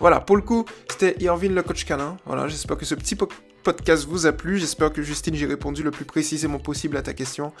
Voilà, 0.00 0.20
pour 0.20 0.36
le 0.36 0.42
coup, 0.42 0.64
c'était 0.90 1.16
Irvin 1.20 1.48
le 1.48 1.62
coach 1.62 1.84
canin. 1.84 2.16
Voilà, 2.26 2.48
j'espère 2.48 2.76
que 2.76 2.84
ce 2.84 2.94
petit 2.94 3.16
podcast 3.16 4.06
vous 4.06 4.26
a 4.26 4.32
plu. 4.32 4.58
J'espère 4.58 4.92
que 4.92 5.02
Justine, 5.02 5.34
j'ai 5.34 5.46
répondu 5.46 5.82
le 5.82 5.90
plus 5.90 6.04
précisément 6.04 6.58
possible 6.58 6.96
à 6.96 7.02
ta 7.02 7.14
question. 7.14 7.52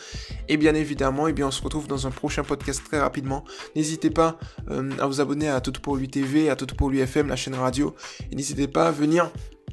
Et 0.48 0.56
bien 0.56 0.74
évidemment, 0.74 1.26
et 1.26 1.30
eh 1.30 1.32
bien, 1.32 1.48
on 1.48 1.50
se 1.50 1.62
retrouve 1.62 1.88
dans 1.88 2.06
un 2.06 2.10
prochain 2.10 2.44
podcast 2.44 2.82
très 2.84 3.00
rapidement. 3.00 3.44
N'hésitez 3.74 4.10
pas 4.10 4.38
euh, 4.70 4.90
à 5.00 5.06
vous 5.06 5.20
abonner 5.20 5.48
à 5.48 5.60
Tout 5.60 5.72
pour 5.72 5.96
lui 5.96 6.08
TV, 6.08 6.50
à 6.50 6.56
Tout 6.56 6.66
pour 6.66 6.90
lui 6.90 7.00
FM, 7.00 7.28
la 7.28 7.36
chaîne 7.36 7.54
radio. 7.54 7.94
Et 8.30 8.36
n'hésitez 8.36 8.68
pas 8.68 8.88
à 8.88 8.90
venir 8.92 9.30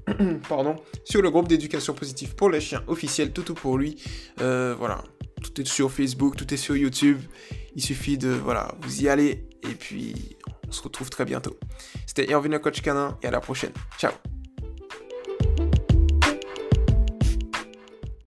pardon, 0.49 0.75
sur 1.03 1.21
le 1.21 1.29
groupe 1.29 1.47
d'éducation 1.47 1.93
positive 1.93 2.35
pour 2.35 2.49
les 2.49 2.61
chiens 2.61 2.83
officiel 2.87 3.31
Toutou 3.31 3.53
pour 3.53 3.77
lui. 3.77 4.01
Euh, 4.41 4.75
voilà, 4.77 5.03
tout 5.41 5.59
est 5.59 5.67
sur 5.67 5.91
Facebook, 5.91 6.35
tout 6.35 6.53
est 6.53 6.57
sur 6.57 6.75
YouTube. 6.75 7.19
Il 7.75 7.81
suffit 7.81 8.17
de, 8.17 8.29
voilà, 8.29 8.75
vous 8.81 9.03
y 9.03 9.09
aller 9.09 9.47
et 9.63 9.73
puis 9.73 10.37
on 10.67 10.71
se 10.71 10.81
retrouve 10.81 11.09
très 11.09 11.25
bientôt. 11.25 11.57
C'était 12.05 12.29
Irvin, 12.29 12.57
coach 12.59 12.81
canin 12.81 13.17
et 13.21 13.27
à 13.27 13.31
la 13.31 13.39
prochaine. 13.39 13.73
Ciao 13.97 14.11